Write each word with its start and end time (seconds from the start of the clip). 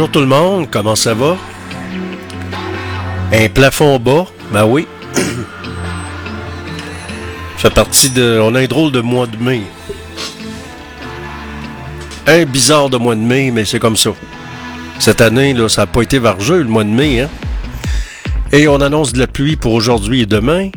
Bonjour 0.00 0.12
tout 0.12 0.20
le 0.20 0.26
monde, 0.28 0.66
comment 0.70 0.96
ça 0.96 1.12
va? 1.12 1.36
Un 3.34 3.48
plafond 3.50 3.98
bas, 3.98 4.24
ben 4.50 4.64
oui. 4.64 4.86
ça 5.12 5.22
fait 7.58 7.74
partie 7.74 8.08
de. 8.08 8.40
On 8.42 8.54
a 8.54 8.60
un 8.60 8.66
drôle 8.66 8.92
de 8.92 9.02
mois 9.02 9.26
de 9.26 9.36
mai. 9.36 9.60
Un 12.26 12.46
bizarre 12.46 12.88
de 12.88 12.96
mois 12.96 13.14
de 13.14 13.20
mai, 13.20 13.50
mais 13.50 13.66
c'est 13.66 13.78
comme 13.78 13.98
ça. 13.98 14.12
Cette 14.98 15.20
année, 15.20 15.52
là, 15.52 15.68
ça 15.68 15.82
n'a 15.82 15.86
pas 15.86 16.00
été 16.00 16.18
vargeux 16.18 16.62
le 16.62 16.70
mois 16.70 16.84
de 16.84 16.88
mai, 16.88 17.20
hein? 17.20 17.28
Et 18.52 18.68
on 18.68 18.80
annonce 18.80 19.12
de 19.12 19.18
la 19.18 19.26
pluie 19.26 19.56
pour 19.56 19.74
aujourd'hui 19.74 20.22
et 20.22 20.26
demain, 20.26 20.70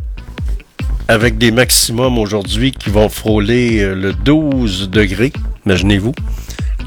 avec 1.08 1.38
des 1.38 1.52
maximums 1.52 2.18
aujourd'hui 2.18 2.74
qui 2.74 2.90
vont 2.90 3.08
frôler 3.08 3.84
euh, 3.84 3.96
le 3.96 4.12
12 4.12 4.90
degrés, 4.90 5.32
imaginez-vous. 5.66 6.14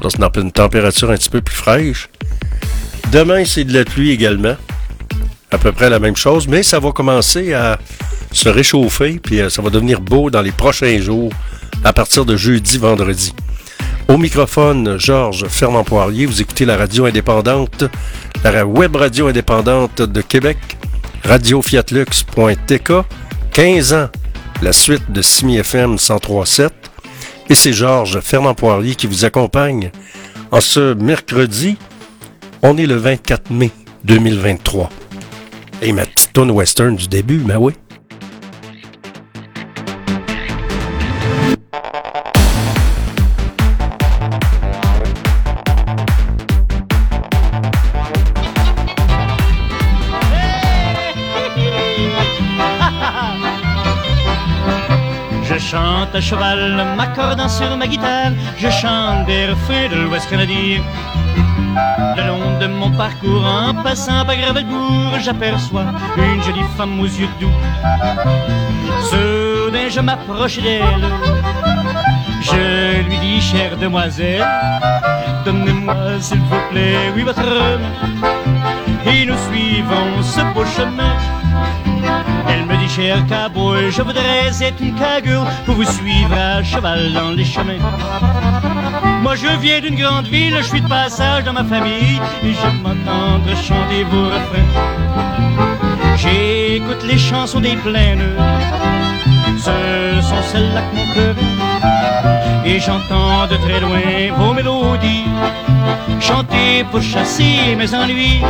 C'est 0.03 0.37
une 0.37 0.51
température 0.51 1.09
un 1.09 1.15
petit 1.15 1.29
peu 1.29 1.41
plus 1.41 1.55
fraîche. 1.55 2.09
Demain, 3.11 3.45
c'est 3.45 3.63
de 3.63 3.73
la 3.73 3.85
pluie 3.85 4.11
également. 4.11 4.55
À 5.49 5.57
peu 5.57 5.71
près 5.71 5.89
la 5.89 5.99
même 5.99 6.15
chose, 6.15 6.47
mais 6.47 6.61
ça 6.61 6.79
va 6.79 6.91
commencer 6.91 7.53
à 7.53 7.79
se 8.33 8.49
réchauffer, 8.49 9.19
puis 9.23 9.39
euh, 9.39 9.49
ça 9.49 9.61
va 9.61 9.69
devenir 9.69 10.01
beau 10.01 10.29
dans 10.29 10.41
les 10.41 10.51
prochains 10.51 10.99
jours, 10.99 11.31
à 11.85 11.93
partir 11.93 12.25
de 12.25 12.35
jeudi, 12.35 12.77
vendredi. 12.77 13.33
Au 14.09 14.17
microphone, 14.17 14.97
Georges 14.99 15.45
Fernand 15.47 15.83
Poirier, 15.83 16.25
vous 16.25 16.41
écoutez 16.41 16.65
la 16.65 16.75
radio 16.75 17.05
indépendante, 17.05 17.85
la 18.43 18.65
web 18.65 18.95
radio 18.95 19.27
indépendante 19.27 20.01
de 20.01 20.21
Québec, 20.21 20.57
radiofiatlux.tk, 21.23 22.91
15 23.51 23.93
ans, 23.93 24.09
la 24.61 24.73
suite 24.73 25.11
de 25.11 25.21
Simi 25.21 25.57
FM 25.57 25.95
103.7. 25.95 26.69
Et 27.49 27.55
c'est 27.55 27.73
Georges 27.73 28.19
Fernand 28.19 28.53
Poirier 28.53 28.95
qui 28.95 29.07
vous 29.07 29.23
accompagne 29.23 29.91
en 30.51 30.61
ce 30.61 30.93
mercredi. 30.93 31.77
On 32.69 32.75
est 32.75 32.85
le 32.85 32.95
24 32.95 33.49
mai 33.49 33.71
2023. 34.03 34.89
Et 35.81 35.93
ma 35.93 36.05
petite 36.05 36.33
tone 36.33 36.51
western 36.51 36.97
du 36.97 37.07
début, 37.07 37.37
ben 37.37 37.55
oui. 37.55 37.71
à 56.13 56.21
cheval, 56.21 56.95
m'accordant 56.97 57.47
sur 57.47 57.77
ma 57.77 57.87
guitare, 57.87 58.31
je 58.57 58.69
chante 58.69 59.25
des 59.27 59.45
refrains 59.45 59.87
de 59.89 60.01
l'Ouest 60.01 60.29
canadien. 60.29 60.81
Le 62.15 62.27
long 62.27 62.59
de 62.59 62.67
mon 62.67 62.91
parcours, 62.91 63.45
en 63.45 63.73
passant 63.83 64.25
par 64.25 64.35
Gravelbourg, 64.35 65.19
j'aperçois 65.19 65.85
une 66.17 66.41
jolie 66.43 66.65
femme 66.75 66.99
aux 66.99 67.05
yeux 67.05 67.29
doux. 67.39 67.51
Soudain, 69.09 69.89
je 69.89 69.99
m'approche 69.99 70.59
d'elle. 70.59 71.07
Je 72.41 73.03
lui 73.07 73.17
dis, 73.19 73.41
chère 73.41 73.77
demoiselle, 73.77 74.45
donnez-moi 75.45 75.95
s'il 76.19 76.39
vous 76.39 76.61
plaît, 76.71 77.11
oui, 77.15 77.23
votre 77.23 77.41
main. 77.41 79.11
Et 79.11 79.25
nous 79.25 79.37
suivons 79.49 80.21
ce 80.21 80.41
beau 80.53 80.65
chemin 80.65 81.15
elle 82.49 82.65
me 82.65 82.77
dit, 82.77 82.89
cher 82.89 83.25
cowboy, 83.27 83.91
je 83.91 84.01
voudrais 84.01 84.47
être 84.47 84.81
une 84.81 84.95
cagoule 84.95 85.45
pour 85.65 85.75
vous 85.75 85.83
suivre 85.83 86.33
à 86.33 86.63
cheval 86.63 87.13
dans 87.13 87.31
les 87.31 87.45
chemins. 87.45 87.79
Moi, 89.27 89.35
je 89.35 89.59
viens 89.59 89.81
d'une 89.81 89.95
grande 89.95 90.27
ville, 90.27 90.55
je 90.55 90.63
suis 90.63 90.79
de 90.79 90.87
passage 90.87 91.43
dans 91.43 91.51
ma 91.51 91.65
famille 91.65 92.21
et 92.45 92.53
j'aime 92.53 92.79
m'entendre 92.81 93.49
chanter 93.57 94.05
vos 94.05 94.27
refrains. 94.27 94.71
J'écoute 96.15 97.03
les 97.05 97.17
chansons 97.17 97.59
des 97.59 97.75
plaines, 97.75 98.23
ce 99.57 100.21
sont 100.29 100.41
celles-là 100.49 100.81
que 100.91 100.95
mon 100.95 101.13
cœur 101.13 101.35
et 102.65 102.79
j'entends 102.79 103.47
de 103.47 103.57
très 103.57 103.81
loin 103.81 103.99
vos 104.37 104.53
mélodies 104.53 105.25
chanter 106.21 106.85
pour 106.89 107.01
chasser 107.01 107.75
mes 107.77 107.93
ennuis. 107.93 108.41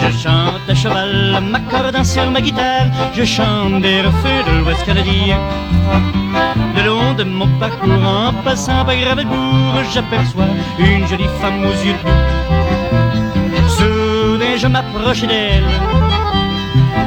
Je 0.00 0.18
chante 0.22 0.68
à 0.68 0.74
cheval, 0.76 1.42
m'accordant 1.42 2.04
sur 2.04 2.30
ma 2.30 2.40
guitare, 2.40 2.86
je 3.12 3.24
chante 3.24 3.82
des 3.82 4.02
refus 4.02 4.40
de 4.46 4.58
l'Ouest 4.60 4.84
canadien. 4.86 5.40
Le 6.78 6.84
long 6.84 7.12
de 7.14 7.24
mon 7.24 7.48
parcours, 7.58 8.04
en 8.06 8.32
passant 8.44 8.84
par 8.84 8.94
Gravelbourg, 8.94 9.82
j'aperçois 9.92 10.44
une 10.78 11.04
jolie 11.08 11.32
femme 11.40 11.64
aux 11.64 11.78
yeux 11.84 11.96
doux. 12.00 13.68
Soudain, 13.76 14.56
je 14.56 14.68
m'approche 14.68 15.22
d'elle. 15.22 15.64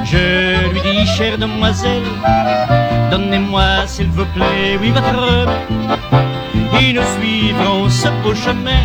Je 0.03 0.69
lui 0.73 0.81
dis, 0.81 1.07
chère 1.15 1.37
demoiselle, 1.37 2.03
donnez-moi 3.11 3.87
s'il 3.87 4.07
vous 4.07 4.25
plaît, 4.35 4.77
oui, 4.81 4.91
votre 4.91 5.15
robe. 5.25 5.55
Et 6.81 6.91
nous 6.91 7.07
suivrons 7.15 7.89
ce 7.89 8.09
beau 8.21 8.35
chemin. 8.35 8.83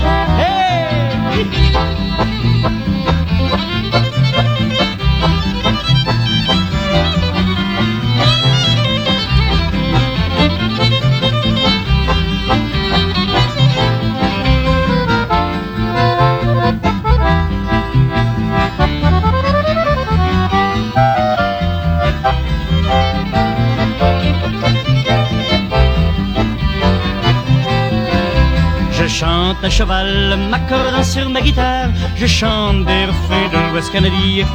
Chante 29.57 29.65
à 29.65 29.71
cheval, 29.71 30.39
m'accordant 30.51 31.03
sur 31.03 31.29
ma 31.29 31.41
guitare, 31.41 31.89
je 32.17 32.27
chante 32.27 32.85
des 32.85 33.07
refrains 33.07 33.49
de 33.53 33.73
l'Ouest 33.73 33.93
canadien. 33.93 34.47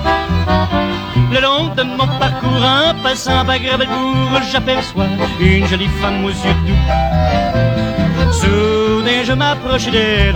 Le 1.32 1.40
long 1.42 1.74
de 1.76 1.84
mon 1.84 2.08
parcours, 2.20 2.64
en 2.64 2.94
passant 3.02 3.46
par 3.46 3.60
Gravelbourg, 3.60 4.42
j'aperçois 4.52 5.08
une 5.40 5.66
jolie 5.68 5.90
femme 6.02 6.26
aux 6.26 6.30
yeux 6.30 6.56
doux. 6.66 8.32
Soudain, 8.32 9.24
je 9.24 9.34
m'approche 9.34 9.90
d'elle, 9.90 10.36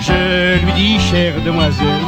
je 0.00 0.64
lui 0.64 0.72
dis, 0.72 1.00
chère 1.00 1.40
demoiselle, 1.44 2.04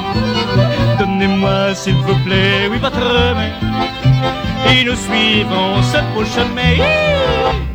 donnez-moi 0.99 1.75
s'il 1.75 1.95
vous 1.95 2.19
plaît, 2.25 2.69
oui, 2.71 2.78
votre 2.78 3.34
main, 3.34 3.53
et 4.71 4.84
nous 4.84 4.97
suivons 4.97 5.83
ce 5.83 5.99
beau 6.15 6.25
chemin. 6.25 7.72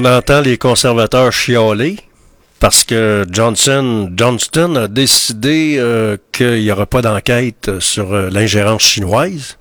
On 0.00 0.04
entend 0.04 0.42
les 0.42 0.58
conservateurs 0.58 1.32
chialer 1.32 1.96
parce 2.60 2.84
que 2.84 3.26
Johnson, 3.32 4.08
Johnston 4.16 4.76
a 4.76 4.86
décidé 4.86 5.74
euh, 5.76 6.16
qu'il 6.30 6.62
n'y 6.62 6.70
aura 6.70 6.86
pas 6.86 7.02
d'enquête 7.02 7.80
sur 7.80 8.14
euh, 8.14 8.30
l'ingérence 8.30 8.82
chinoise. 8.82 9.58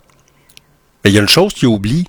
Mais 1.04 1.10
il 1.10 1.16
y 1.16 1.18
a 1.18 1.22
une 1.22 1.28
chose 1.28 1.56
qu'il 1.56 1.69
oublie, 1.69 2.06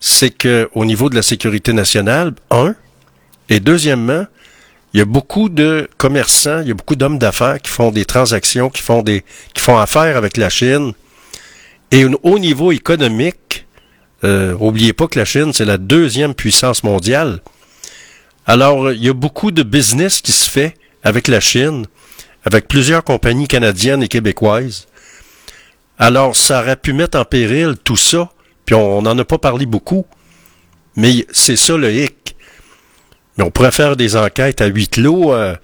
c'est 0.00 0.30
qu'au 0.30 0.84
niveau 0.86 1.10
de 1.10 1.16
la 1.16 1.20
sécurité 1.20 1.74
nationale, 1.74 2.32
un, 2.50 2.74
et 3.50 3.60
deuxièmement, 3.60 4.24
il 4.94 5.00
y 5.00 5.02
a 5.02 5.04
beaucoup 5.04 5.50
de 5.50 5.86
commerçants, 5.98 6.62
il 6.62 6.68
y 6.68 6.70
a 6.70 6.74
beaucoup 6.74 6.96
d'hommes 6.96 7.18
d'affaires 7.18 7.60
qui 7.60 7.70
font 7.70 7.90
des 7.90 8.06
transactions, 8.06 8.70
qui 8.70 8.80
font 8.80 9.02
des, 9.02 9.22
qui 9.52 9.62
font 9.62 9.76
affaire 9.76 10.16
avec 10.16 10.38
la 10.38 10.48
Chine. 10.48 10.94
Et 11.90 12.06
au 12.22 12.38
niveau 12.38 12.72
économique, 12.72 13.47
euh, 14.24 14.54
oubliez 14.58 14.92
pas 14.92 15.06
que 15.06 15.18
la 15.18 15.24
Chine, 15.24 15.52
c'est 15.52 15.64
la 15.64 15.78
deuxième 15.78 16.34
puissance 16.34 16.82
mondiale. 16.82 17.40
Alors, 18.46 18.92
il 18.92 19.04
y 19.04 19.08
a 19.08 19.12
beaucoup 19.12 19.50
de 19.50 19.62
business 19.62 20.20
qui 20.20 20.32
se 20.32 20.48
fait 20.48 20.74
avec 21.02 21.28
la 21.28 21.40
Chine, 21.40 21.86
avec 22.44 22.66
plusieurs 22.66 23.04
compagnies 23.04 23.46
canadiennes 23.46 24.02
et 24.02 24.08
québécoises. 24.08 24.88
Alors, 25.98 26.34
ça 26.36 26.60
aurait 26.60 26.76
pu 26.76 26.92
mettre 26.92 27.18
en 27.18 27.24
péril 27.24 27.76
tout 27.82 27.96
ça, 27.96 28.30
puis 28.64 28.74
on 28.74 29.02
n'en 29.02 29.18
a 29.18 29.24
pas 29.24 29.38
parlé 29.38 29.66
beaucoup, 29.66 30.06
mais 30.96 31.26
c'est 31.30 31.56
ça 31.56 31.76
le 31.76 31.92
hic. 31.92 32.36
Mais 33.36 33.44
on 33.44 33.50
pourrait 33.50 33.72
faire 33.72 33.96
des 33.96 34.16
enquêtes 34.16 34.60
à 34.60 34.66
huit 34.66 34.88
clos 34.88 35.32
euh, 35.32 35.54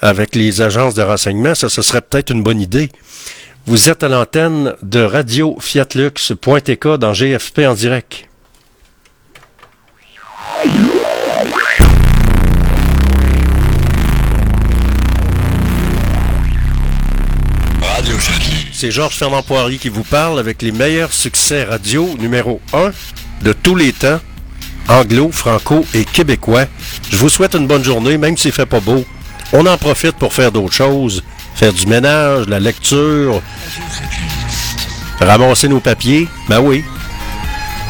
avec 0.00 0.34
les 0.34 0.60
agences 0.60 0.94
de 0.94 1.02
renseignement, 1.02 1.54
ça, 1.54 1.68
ce 1.68 1.82
serait 1.82 2.02
peut-être 2.02 2.30
une 2.30 2.42
bonne 2.42 2.60
idée. 2.60 2.90
Vous 3.68 3.90
êtes 3.90 4.04
à 4.04 4.08
l'antenne 4.08 4.74
de 4.82 5.00
Radio 5.00 5.56
Fiatlux.tk 5.58 6.86
dans 6.98 7.12
GFP 7.12 7.66
en 7.66 7.74
direct. 7.74 8.28
C'est 18.72 18.92
Georges 18.92 19.16
Fernand 19.16 19.42
Poirier 19.42 19.78
qui 19.78 19.88
vous 19.88 20.04
parle 20.04 20.38
avec 20.38 20.62
les 20.62 20.70
meilleurs 20.70 21.12
succès 21.12 21.64
radio 21.64 22.08
numéro 22.20 22.60
1 22.72 22.92
de 23.42 23.52
tous 23.52 23.74
les 23.74 23.92
temps, 23.92 24.20
anglo, 24.88 25.32
franco 25.32 25.84
et 25.92 26.04
québécois. 26.04 26.66
Je 27.10 27.16
vous 27.16 27.30
souhaite 27.30 27.56
une 27.56 27.66
bonne 27.66 27.82
journée, 27.82 28.16
même 28.16 28.36
s'il 28.36 28.52
fait 28.52 28.64
pas 28.64 28.78
beau. 28.78 29.04
On 29.52 29.66
en 29.66 29.76
profite 29.76 30.14
pour 30.16 30.32
faire 30.34 30.52
d'autres 30.52 30.72
choses, 30.72 31.24
faire 31.56 31.72
du 31.72 31.86
ménage, 31.86 32.46
la 32.48 32.60
lecture, 32.60 33.42
ramasser 35.20 35.68
nos 35.68 35.80
papiers. 35.80 36.28
Ben 36.48 36.60
oui. 36.60 36.84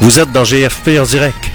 Vous 0.00 0.20
êtes 0.20 0.30
dans 0.30 0.44
GFP 0.44 1.00
en 1.00 1.04
direct. 1.04 1.50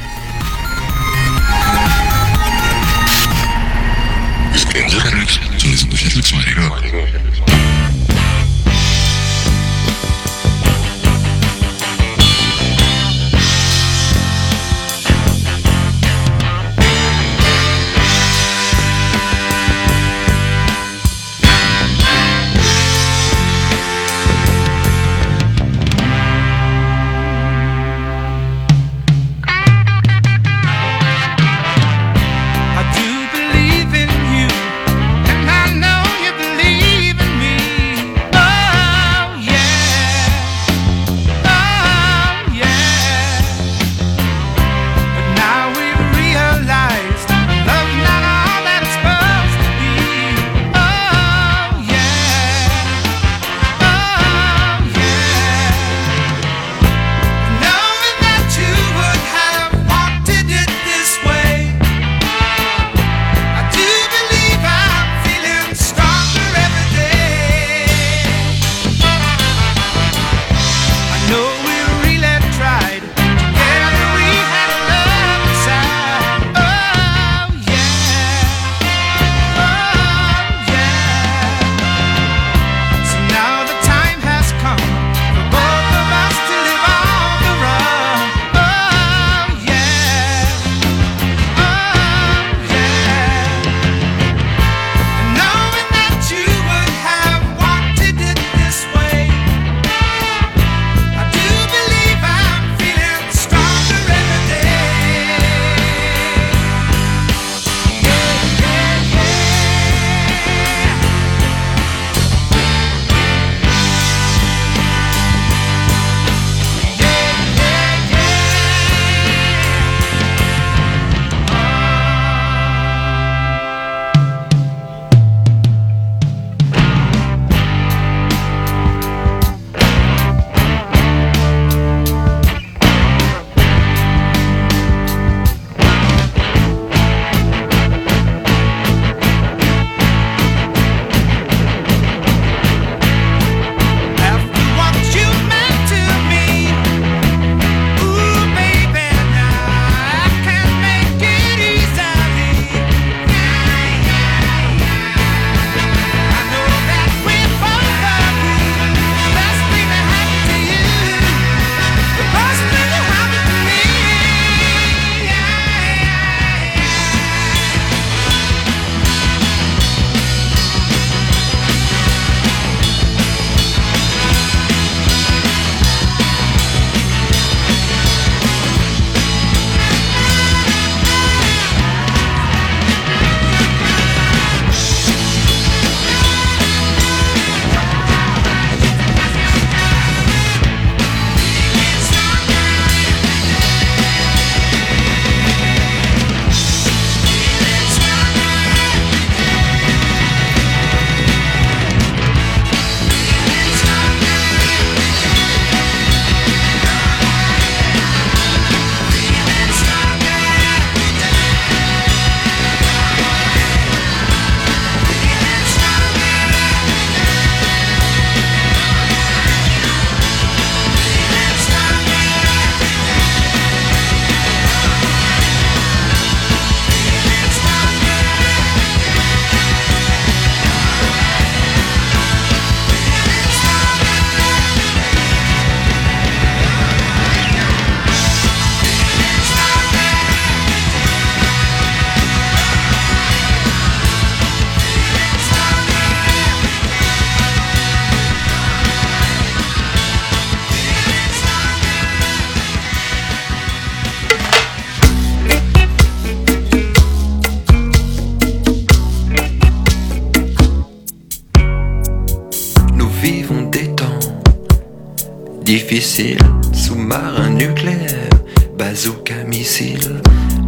Sous-marin 267.12 267.50
nucléaire, 267.50 268.30
bazooka 268.78 269.44
missile. 269.46 270.22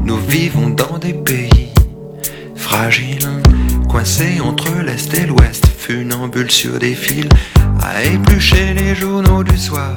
Nous 0.03 0.17
vivons 0.17 0.69
dans 0.69 0.97
des 0.97 1.13
pays 1.13 1.69
fragiles, 2.55 3.41
coincés 3.89 4.41
entre 4.41 4.69
l'Est 4.85 5.13
et 5.13 5.25
l'Ouest, 5.25 5.65
funambules 5.77 6.51
sur 6.51 6.79
des 6.79 6.95
fils, 6.95 7.29
à 7.81 8.03
éplucher 8.03 8.73
les 8.73 8.95
journaux 8.95 9.43
du 9.43 9.57
soir. 9.57 9.95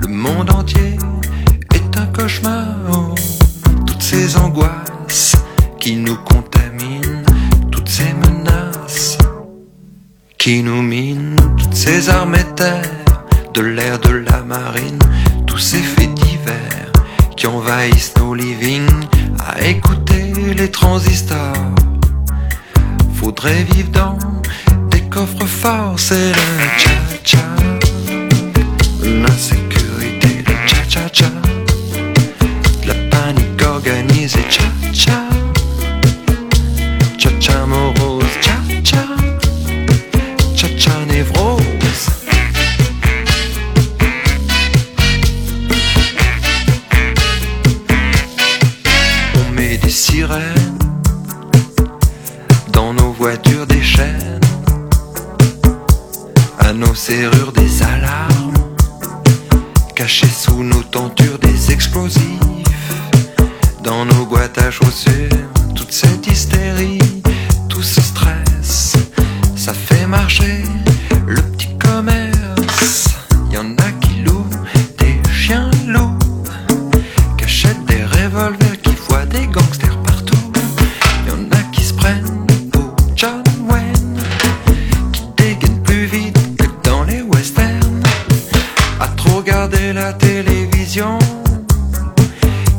Le 0.00 0.08
monde 0.08 0.50
entier 0.50 0.96
est 1.74 1.98
un 1.98 2.06
cauchemar, 2.06 2.76
oh, 2.92 3.14
toutes 3.86 4.02
ces 4.02 4.36
angoisses 4.36 5.36
qui 5.80 5.96
nous 5.96 6.16
contaminent, 6.16 7.24
toutes 7.70 7.88
ces 7.88 8.12
menaces 8.14 9.18
qui 10.36 10.62
nous 10.62 10.82
minent, 10.82 11.36
toutes 11.56 11.74
ces 11.74 12.08
armées 12.08 12.46
terres, 12.54 12.97
de 13.54 13.60
l'air, 13.62 13.98
de 13.98 14.10
la 14.10 14.42
marine, 14.42 14.98
tous 15.46 15.58
ces 15.58 15.78
faits 15.82 16.12
divers 16.14 16.92
qui 17.36 17.46
envahissent 17.46 18.14
nos 18.18 18.34
livings, 18.34 19.06
à 19.38 19.62
écouter 19.64 20.32
les 20.56 20.70
transistors. 20.70 21.52
Faudrait 23.14 23.64
vivre 23.64 23.90
dans 23.90 24.18
des 24.90 25.02
coffres 25.02 25.46
forts, 25.46 25.98
c'est 25.98 26.30
le 26.30 26.68
cha-cha, 26.76 27.38
l'insécurité, 29.02 30.44
le 30.46 30.68
cha-cha-cha, 30.68 31.30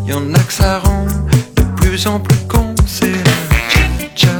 y 0.10 0.14
en 0.14 0.34
a 0.34 0.40
que 0.40 0.54
ça 0.54 0.80
rend 0.80 1.06
de 1.56 1.64
plus 1.80 2.08
en 2.08 2.20
plus 2.20 2.40
con. 2.48 2.74
C'est 2.88 3.06
le 3.06 3.36
cha-cha, 3.72 4.36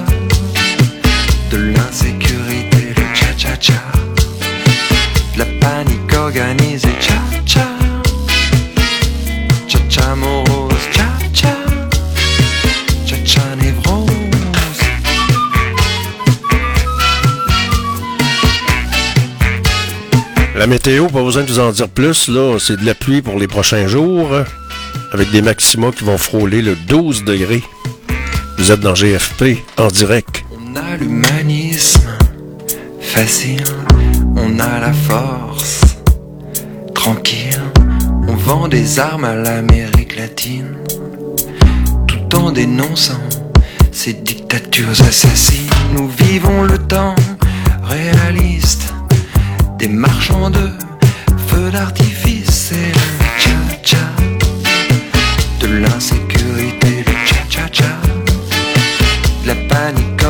de 1.52 1.58
l'insécurité, 1.58 2.96
le 2.98 3.04
cha-cha-cha, 3.14 3.82
de 5.36 5.40
la 5.40 5.46
panique 5.62 6.12
organisée, 6.18 6.96
cha-cha. 7.00 7.68
Cha-cha 9.68 10.16
morose, 10.16 10.74
cha-cha. 10.92 11.56
Cha-cha 13.06 13.44
névrose. 13.62 14.10
La 20.56 20.66
météo, 20.66 21.08
pas 21.10 21.22
besoin 21.22 21.44
de 21.44 21.52
vous 21.52 21.60
en 21.60 21.72
dire 21.72 21.88
plus, 21.90 22.28
là, 22.28 22.58
c'est 22.60 22.78
de 22.82 22.86
la 22.86 22.96
pluie 22.96 23.22
pour 23.22 23.38
les 23.38 23.48
prochains 23.48 23.88
jours, 23.88 24.30
avec 25.12 25.32
des 25.32 25.42
maxima 25.42 25.92
qui 25.92 26.04
vont 26.04 26.18
frôler 26.18 26.62
le 26.62 26.76
12 26.76 27.24
degrés. 27.24 27.64
Vous 28.58 28.72
êtes 28.72 28.80
dans 28.80 28.94
GFP, 28.94 29.64
en 29.78 29.88
direct. 29.88 30.44
On 30.52 30.76
a 30.76 30.98
l'humanisme 30.98 32.10
facile 33.00 33.64
On 34.36 34.60
a 34.60 34.80
la 34.80 34.94
force 34.94 35.82
tranquille 36.94 37.60
On 38.28 38.36
vend 38.36 38.68
des 38.68 39.00
armes 39.00 39.24
à 39.26 39.36
l'Amérique 39.36 40.16
latine 40.16 40.78
Tout 42.08 42.36
en 42.36 42.52
dénonçant 42.52 43.28
ces 43.92 44.14
dictatures 44.14 44.90
assassines 44.92 45.70
Nous 45.94 46.08
vivons 46.08 46.64
le 46.64 46.78
temps 46.78 47.16
réaliste 47.84 48.94
Des 49.80 49.88
marchands 49.88 50.52
de 50.52 50.70
feux 51.48 51.72
d'artifice 51.72 52.72
et 52.74 53.19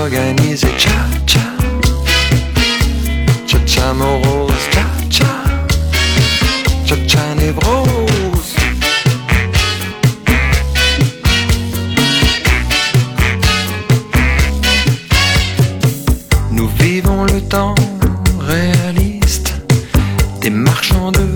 panique 0.09 0.19
organisée, 0.19 0.67
cha 0.77 0.89
cha, 1.25 1.39
cha 3.45 3.59
cha 3.65 3.93
morose, 3.93 4.53
cha 4.71 4.85
cha, 5.09 5.25
cha 6.85 6.95
cha 7.07 7.35
névrose. 7.35 8.55
Nous 16.51 16.67
vivons 16.79 17.25
le 17.25 17.41
temps 17.41 17.75
réaliste 18.39 19.53
des 20.41 20.49
marchands 20.49 21.11
de 21.11 21.27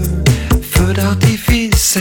feux 0.62 0.94
d'artifice 0.94 1.98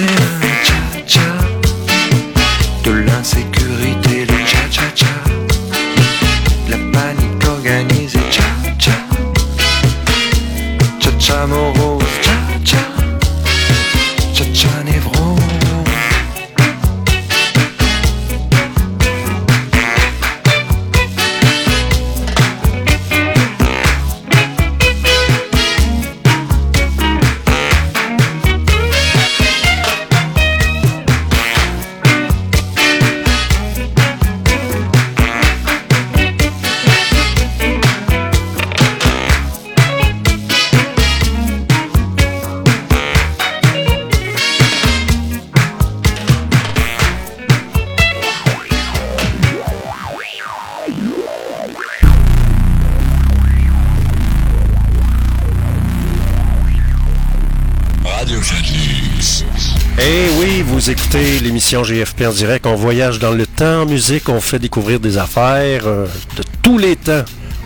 GFP 61.80 62.26
en 62.26 62.32
direct. 62.32 62.66
On 62.66 62.74
voyage 62.74 63.18
dans 63.18 63.30
le 63.30 63.46
temps 63.46 63.82
en 63.82 63.86
musique, 63.86 64.28
on 64.28 64.40
fait 64.40 64.58
découvrir 64.58 65.00
des 65.00 65.16
affaires 65.16 65.86
euh, 65.86 66.06
de 66.36 66.42
tous 66.62 66.76
les 66.76 66.96
temps. 66.96 67.24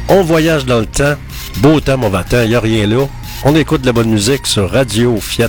On 0.09 0.23
voyage 0.23 0.65
dans 0.65 0.79
le 0.79 0.87
temps. 0.87 1.17
Beau 1.59 1.81
temps, 1.81 1.99
mauvais 1.99 2.23
temps, 2.23 2.43
il 2.43 2.51
n'y 2.51 2.55
a 2.55 2.61
rien 2.61 2.87
là. 2.87 3.07
On 3.45 3.57
écoute 3.57 3.81
de 3.81 3.87
la 3.87 3.93
bonne 3.93 4.11
musique 4.11 4.47
sur 4.47 4.71
Radio 4.71 5.19
Fiat 5.21 5.49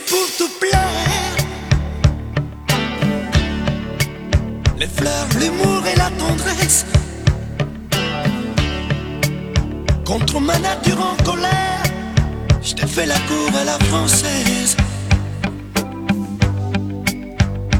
pour 0.00 0.26
te 0.36 0.44
plaire. 0.60 1.36
Les 4.78 4.86
fleurs, 4.86 5.28
l'humour 5.40 5.82
et 5.86 5.96
la 5.96 6.10
tendresse. 6.10 6.84
Contre 10.04 10.40
ma 10.40 10.58
nature 10.58 11.00
en 11.00 11.22
colère, 11.24 11.82
je 12.62 12.74
t'ai 12.74 12.86
fait 12.86 13.06
la 13.06 13.18
cour 13.28 13.50
à 13.60 13.64
la 13.64 13.78
française. 13.86 14.76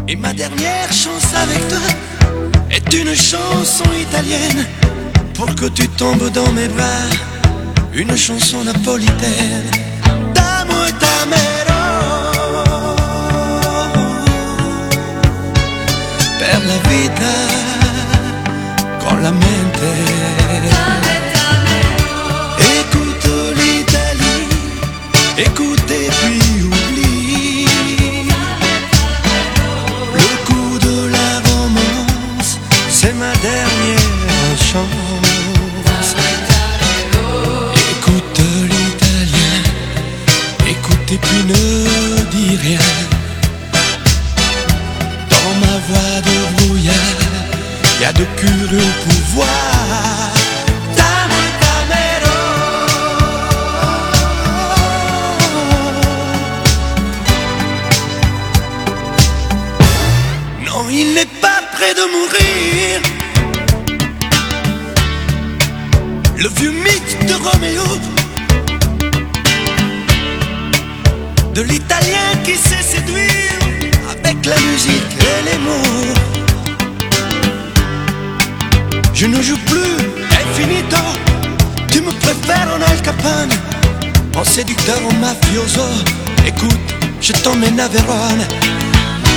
Et 0.08 0.16
ma 0.16 0.32
dernière 0.32 0.92
chance 0.92 1.34
avec 1.34 1.68
toi 1.68 1.78
est 2.70 2.92
une 2.94 3.14
chanson 3.14 3.84
italienne 4.00 4.66
pour 5.34 5.54
que 5.54 5.66
tu 5.66 5.88
tombes 5.88 6.30
dans 6.30 6.50
mes 6.52 6.68
bras. 6.68 7.10
Une 7.92 8.16
chanson 8.16 8.64
napolitaine 8.64 9.85
la 17.20 17.26
vita 17.26 17.34
con 19.00 19.22
la 19.22 19.30
mente. 19.30 19.90
Écoute 22.58 23.28
l'Italie, 23.56 24.48
écoute 25.38 25.90
et 25.90 26.10
puis 26.10 26.62
oublie. 26.62 27.66
Le 30.14 30.28
coup 30.46 30.78
de 30.78 30.96
la 31.16 31.30
romance, 31.50 32.52
c'est 32.90 33.14
ma 33.14 33.32
dernière 33.36 34.58
chance. 34.58 36.14
Écoute 37.92 38.40
l'italien, 38.70 39.54
écoute 40.66 41.12
et 41.12 41.18
puis 41.18 41.42
ne 41.44 41.64
dis 42.30 42.56
rien. 42.56 42.86
Dans 45.30 45.54
ma 45.60 45.74
voix 45.88 46.16
de 46.28 46.35
a 48.08 48.12
de 48.12 48.24
curieux 48.36 48.92
pouvoirs. 49.04 50.34
Non, 60.66 60.88
il 60.90 61.14
n'est 61.14 61.32
pas 61.40 61.60
près 61.74 61.94
de 61.94 62.04
mourir. 62.14 63.00
Le 66.36 66.48
vieux 66.48 66.70
mythe 66.70 67.26
de 67.26 67.34
Roméo. 67.44 67.82
De 71.54 71.62
l'italien 71.62 72.28
qui 72.44 72.54
sait 72.56 72.82
séduire 72.82 73.58
avec 74.10 74.46
la 74.46 74.58
musique 74.70 75.12
et 75.18 75.50
les 75.50 75.58
mots. 75.58 76.35
Je 79.18 79.24
ne 79.24 79.40
joue 79.40 79.56
plus, 79.64 79.96
è 80.28 80.44
finito. 80.52 80.98
Tu 81.90 82.02
me 82.02 82.12
préfères 82.20 82.68
en 82.68 82.82
Al 82.82 83.00
Capone, 83.00 83.50
en 84.36 84.44
séducteur, 84.44 84.98
en 85.08 85.14
mafioso. 85.14 85.88
Écoute, 86.46 86.94
je 87.22 87.32
t'emmène 87.32 87.80
à 87.80 87.88
Vérone. 87.88 88.44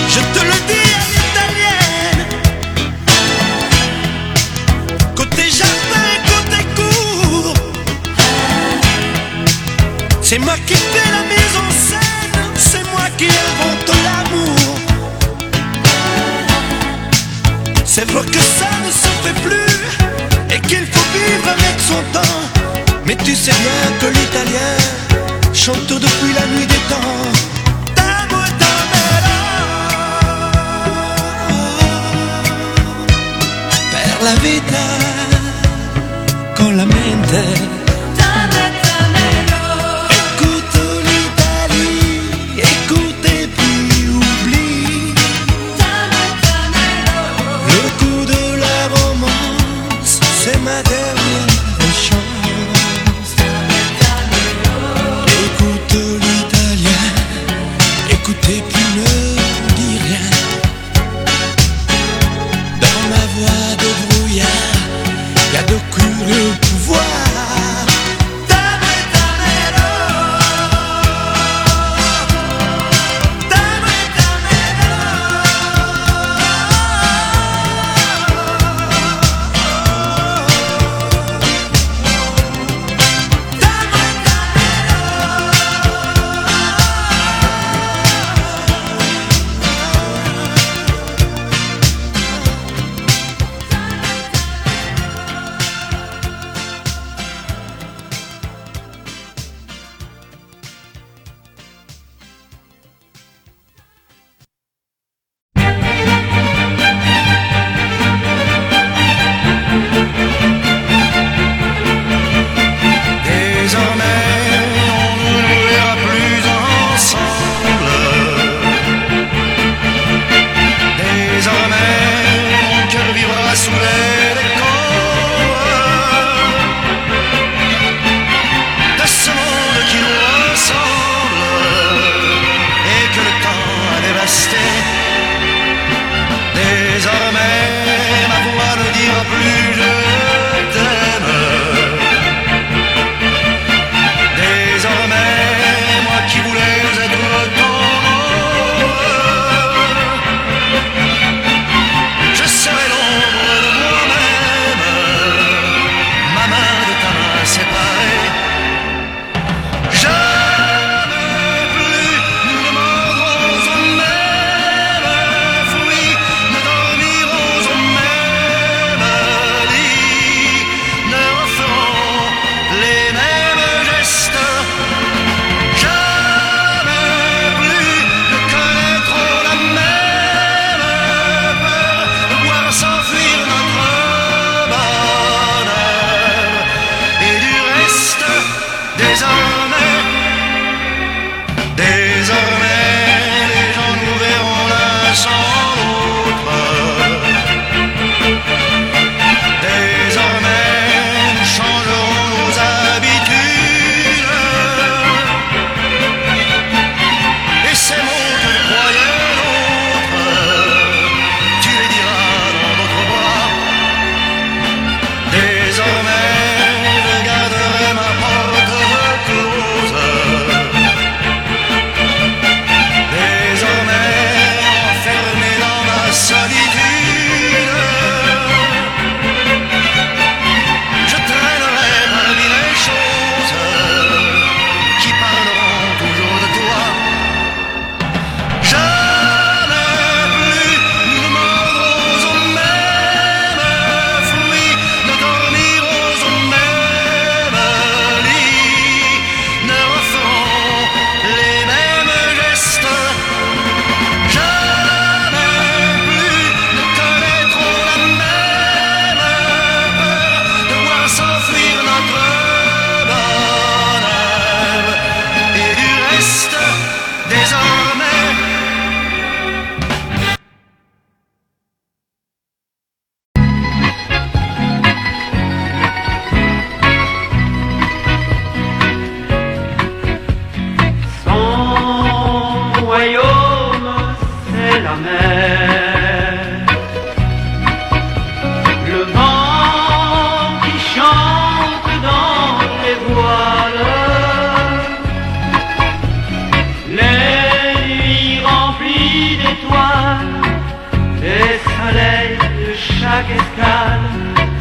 Je 0.10 0.20
te 0.20 0.44
le 0.44 0.58
dis 0.68 0.90
à 1.00 1.06
l'italienne. 1.14 2.26
Côté 5.16 5.44
jardin, 5.50 6.10
côté 6.28 6.60
cour. 6.76 7.54
C'est 10.22 10.40
moi 10.40 10.56
qui 10.68 10.74
fais 10.74 11.10
la 11.10 11.24
mise 11.32 11.56
en 11.58 11.72
scène. 11.88 12.42
C'est 12.58 12.84
moi 12.92 13.08
qui 13.18 13.28
invente 13.28 13.79
C'est 17.92 18.06
vrai 18.12 18.24
que 18.24 18.38
ça 18.38 18.70
ne 18.86 18.92
se 18.92 19.08
fait 19.24 19.42
plus 19.42 20.56
et 20.56 20.60
qu'il 20.68 20.86
faut 20.86 21.10
vivre 21.12 21.50
avec 21.50 21.76
son 21.82 22.02
temps. 22.14 22.38
Mais 23.04 23.16
tu 23.16 23.36
sais 23.36 23.50
bien 23.50 23.98
que 24.00 24.06
l'italien 24.16 24.76
chante 25.56 25.88
depuis 25.88 26.34
la 26.36 26.46
nuit 26.54 26.68
des 26.68 26.84
temps. 26.88 27.18
Per 33.92 34.24
la 34.24 34.36
vita 34.36 34.86
con 36.56 36.78
la 36.78 36.86
mente. 36.86 37.79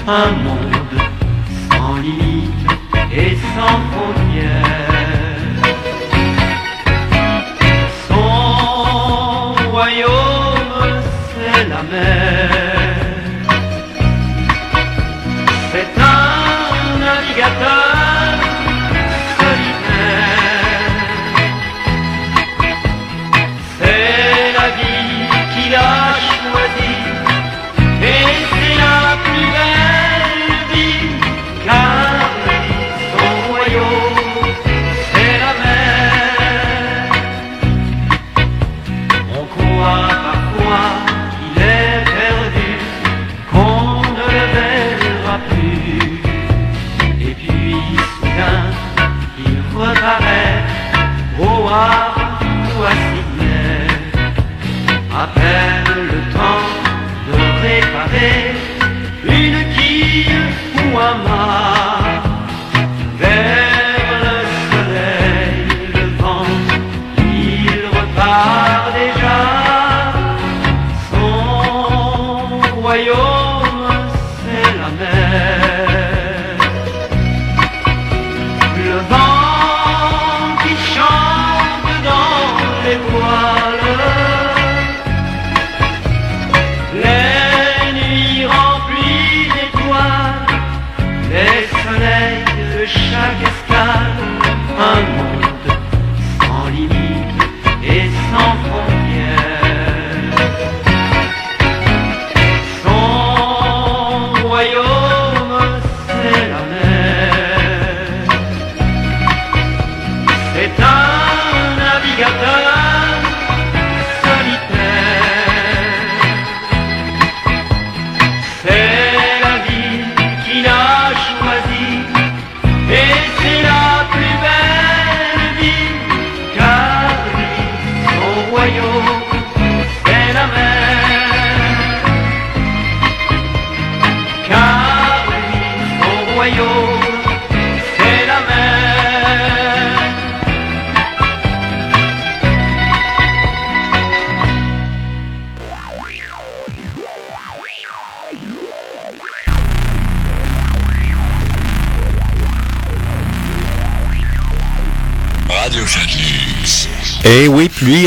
Un 0.08 0.77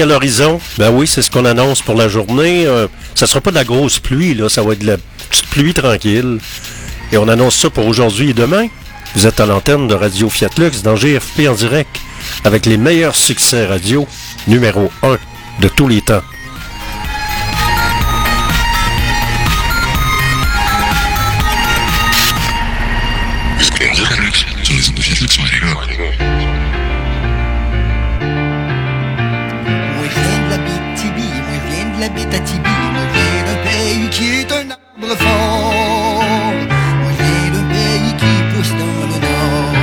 à 0.01 0.05
l'horizon. 0.05 0.59
Ben 0.77 0.91
oui, 0.91 1.07
c'est 1.07 1.21
ce 1.21 1.29
qu'on 1.29 1.45
annonce 1.45 1.81
pour 1.81 1.95
la 1.95 2.07
journée. 2.07 2.65
Euh, 2.65 2.87
ça 3.15 3.27
sera 3.27 3.41
pas 3.41 3.51
de 3.51 3.55
la 3.55 3.63
grosse 3.63 3.99
pluie, 3.99 4.33
là. 4.33 4.49
Ça 4.49 4.63
va 4.63 4.73
être 4.73 4.79
de 4.79 4.87
la 4.87 4.97
petite 5.29 5.47
pluie 5.47 5.73
tranquille. 5.73 6.39
Et 7.11 7.17
on 7.17 7.27
annonce 7.27 7.57
ça 7.57 7.69
pour 7.69 7.85
aujourd'hui 7.85 8.31
et 8.31 8.33
demain. 8.33 8.67
Vous 9.15 9.27
êtes 9.27 9.39
à 9.39 9.45
l'antenne 9.45 9.87
de 9.87 9.93
Radio 9.93 10.29
Fiat 10.29 10.49
Lux 10.57 10.81
dans 10.83 10.95
GFP 10.95 11.47
en 11.49 11.53
direct 11.53 11.99
avec 12.43 12.65
les 12.65 12.77
meilleurs 12.77 13.15
succès 13.15 13.65
radio 13.65 14.07
numéro 14.47 14.91
1 15.03 15.17
de 15.61 15.67
tous 15.67 15.87
les 15.87 16.01
temps. 16.01 16.21
Bétatibi, 32.09 32.59
moi 32.93 33.03
je 33.07 33.19
viens 33.19 33.43
d'un 33.45 33.59
pays 33.63 34.09
qui 34.09 34.25
est 34.39 34.51
un 34.51 34.71
arbre 34.71 35.15
fort. 35.17 36.23
Viens 37.19 37.51
d'un 37.53 37.67
pays 37.69 38.13
qui 38.17 38.33
pousse 38.55 38.71
dans 38.71 39.05
le 39.05 39.17
nord. 39.21 39.73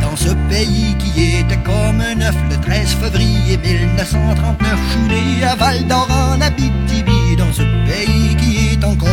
Dans 0.00 0.16
ce 0.16 0.30
pays 0.48 0.94
qui 0.98 1.38
était 1.38 1.56
comme 1.64 2.00
un 2.00 2.20
œuf 2.20 2.36
le 2.50 2.56
13 2.56 2.94
février 3.02 3.56
1939, 3.56 4.78
je 4.86 4.92
suis 4.92 5.08
né 5.08 5.44
à 5.44 5.54
Val 5.56 5.86
d'Or 5.86 6.08
en 6.10 6.40
Abitibi, 6.40 7.36
dans 7.36 7.52
ce 7.52 7.62
pays 7.88 8.36
qui 8.36 8.74
est 8.74 8.84
encore 8.84 9.09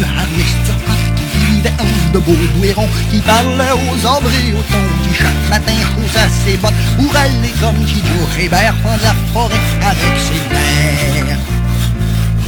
Qui 0.00 1.52
vivait 1.52 1.72
de 2.12 2.18
Baudouiron, 2.18 2.88
qui 3.10 3.18
parlait 3.18 3.72
aux 3.72 4.06
arbres 4.06 4.30
et 4.30 4.52
aux 4.52 4.62
tons, 4.62 4.90
qui 5.02 5.14
chaque 5.14 5.50
matin 5.50 5.72
chaussa 5.72 6.26
ses 6.44 6.56
bottes 6.56 6.72
pour 6.96 7.14
aller 7.16 7.52
comme 7.60 7.76
Guido 7.84 8.28
Hébert 8.38 8.74
prendre 8.82 9.02
la 9.02 9.14
forêt 9.32 9.54
avec 9.82 10.18
ses 10.26 10.54
mères. 10.54 11.38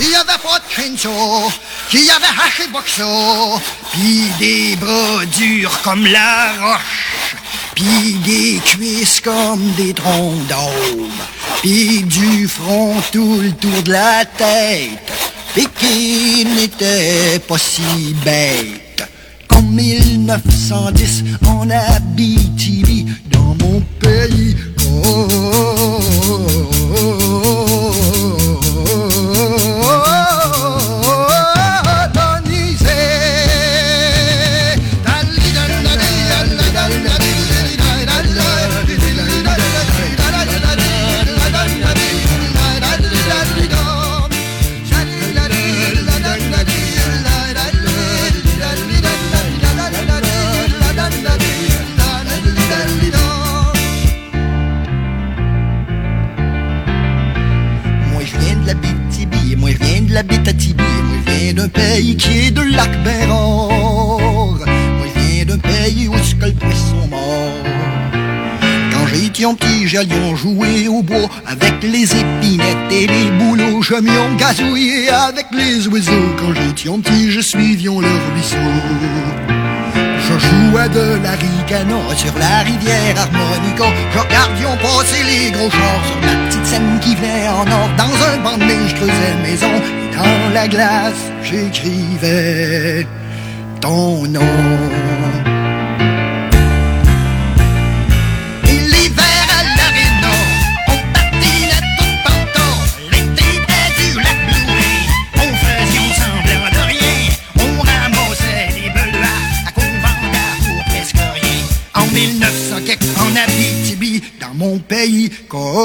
Il 0.01 0.09
y 0.09 0.15
avait 0.15 0.43
pas 0.43 0.59
de 0.59 0.73
crincho, 0.73 1.53
qui 1.91 2.11
avait 2.11 2.25
haché 2.27 2.69
boxo, 2.73 3.61
puis 3.93 4.31
des 4.39 4.77
bras 4.77 5.27
durs 5.27 5.79
comme 5.83 6.07
la 6.07 6.53
roche, 6.59 7.37
puis 7.75 8.15
des 8.25 8.61
cuisses 8.65 9.21
comme 9.21 9.73
des 9.77 9.93
troncs 9.93 10.47
d'ombre, 10.49 11.25
puis 11.61 12.03
du 12.05 12.49
front 12.49 12.97
tout 13.13 13.41
le 13.43 13.53
tour 13.53 13.83
de 13.83 13.93
la 13.93 14.25
tête, 14.25 15.22
puis 15.55 15.67
qui 15.79 16.45
n'était 16.45 17.39
pas 17.47 17.59
si 17.59 18.15
bête. 18.25 19.09
Qu'en 19.49 19.63
1910, 19.63 21.25
en 21.47 21.69
Abitibi, 21.71 23.07
dans 23.31 23.55
mon 23.61 23.81
pays, 24.01 24.57
colonisé. 24.77 25.73
Moi 64.99 65.07
je 65.15 65.21
viens 65.21 65.45
d'un 65.45 65.59
pays 65.59 66.09
où 66.09 66.17
ce 66.19 66.35
que 66.35 66.47
le 66.47 66.53
poisson. 66.53 66.97
Quand 68.93 69.07
j'étais 69.07 69.45
un 69.45 69.55
petit, 69.55 69.87
j'allions 69.87 70.37
jouer 70.37 70.89
au 70.89 71.03
bois 71.03 71.29
avec 71.47 71.83
les 71.83 72.05
épinettes 72.05 72.93
et 72.93 73.07
les 73.07 73.31
bouleaux. 73.39 73.83
Je 73.83 73.95
m'y 73.95 74.37
gazouillé 74.37 75.09
avec 75.11 75.47
les 75.53 75.89
oiseaux. 75.89 76.35
Quand 76.39 76.53
j'étais 76.55 76.89
un 76.89 77.01
petit, 77.01 77.31
je 77.31 77.41
suivions 77.41 78.01
le 78.01 78.09
ruisseau. 78.09 79.62
Je 80.53 80.71
jouais 80.71 80.89
de 80.89 81.23
la 81.23 81.37
sur 82.17 82.39
la 82.39 82.59
rivière 82.63 83.19
harmonica. 83.19 83.85
Je 84.13 84.19
regardions 84.19 84.77
passer 84.83 85.23
les 85.25 85.51
gros 85.51 85.71
chars 85.71 86.05
sur 86.07 86.21
la 86.21 86.47
petite 86.47 86.67
scène 86.67 86.99
qui 87.01 87.15
venait 87.15 87.49
en 87.49 87.63
or. 87.63 87.89
Dans 87.97 88.15
un 88.27 88.37
banc 88.45 88.59
de 88.59 88.65
neige, 88.65 88.91
je 88.91 88.95
creusais 88.97 89.35
maison. 89.43 89.67
Et 89.67 90.17
dans 90.17 90.55
la 90.55 90.69
glace, 90.69 91.31
j'écrivais 91.43 93.07
ton 93.81 94.27
nom. 94.27 95.42
go 115.49 115.82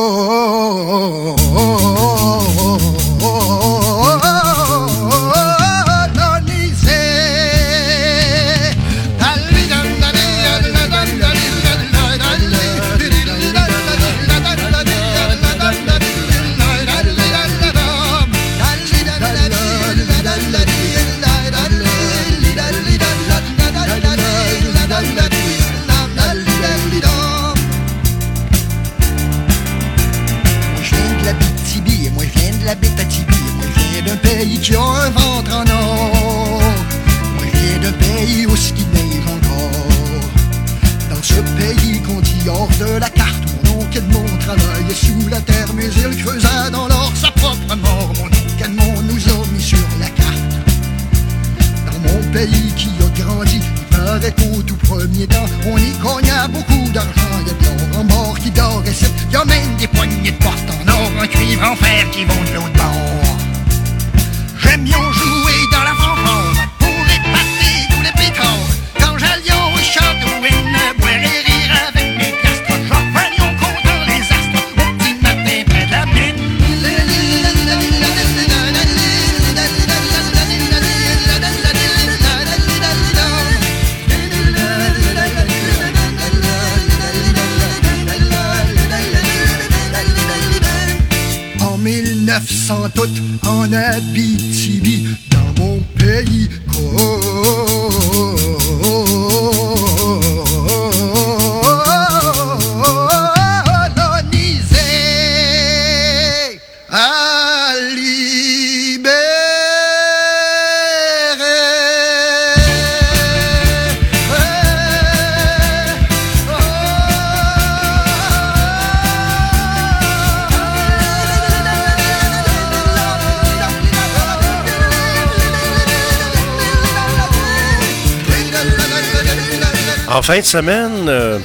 fin 130.27 130.39
de 130.39 130.45
semaine, 130.45 131.07
euh, 131.07 131.39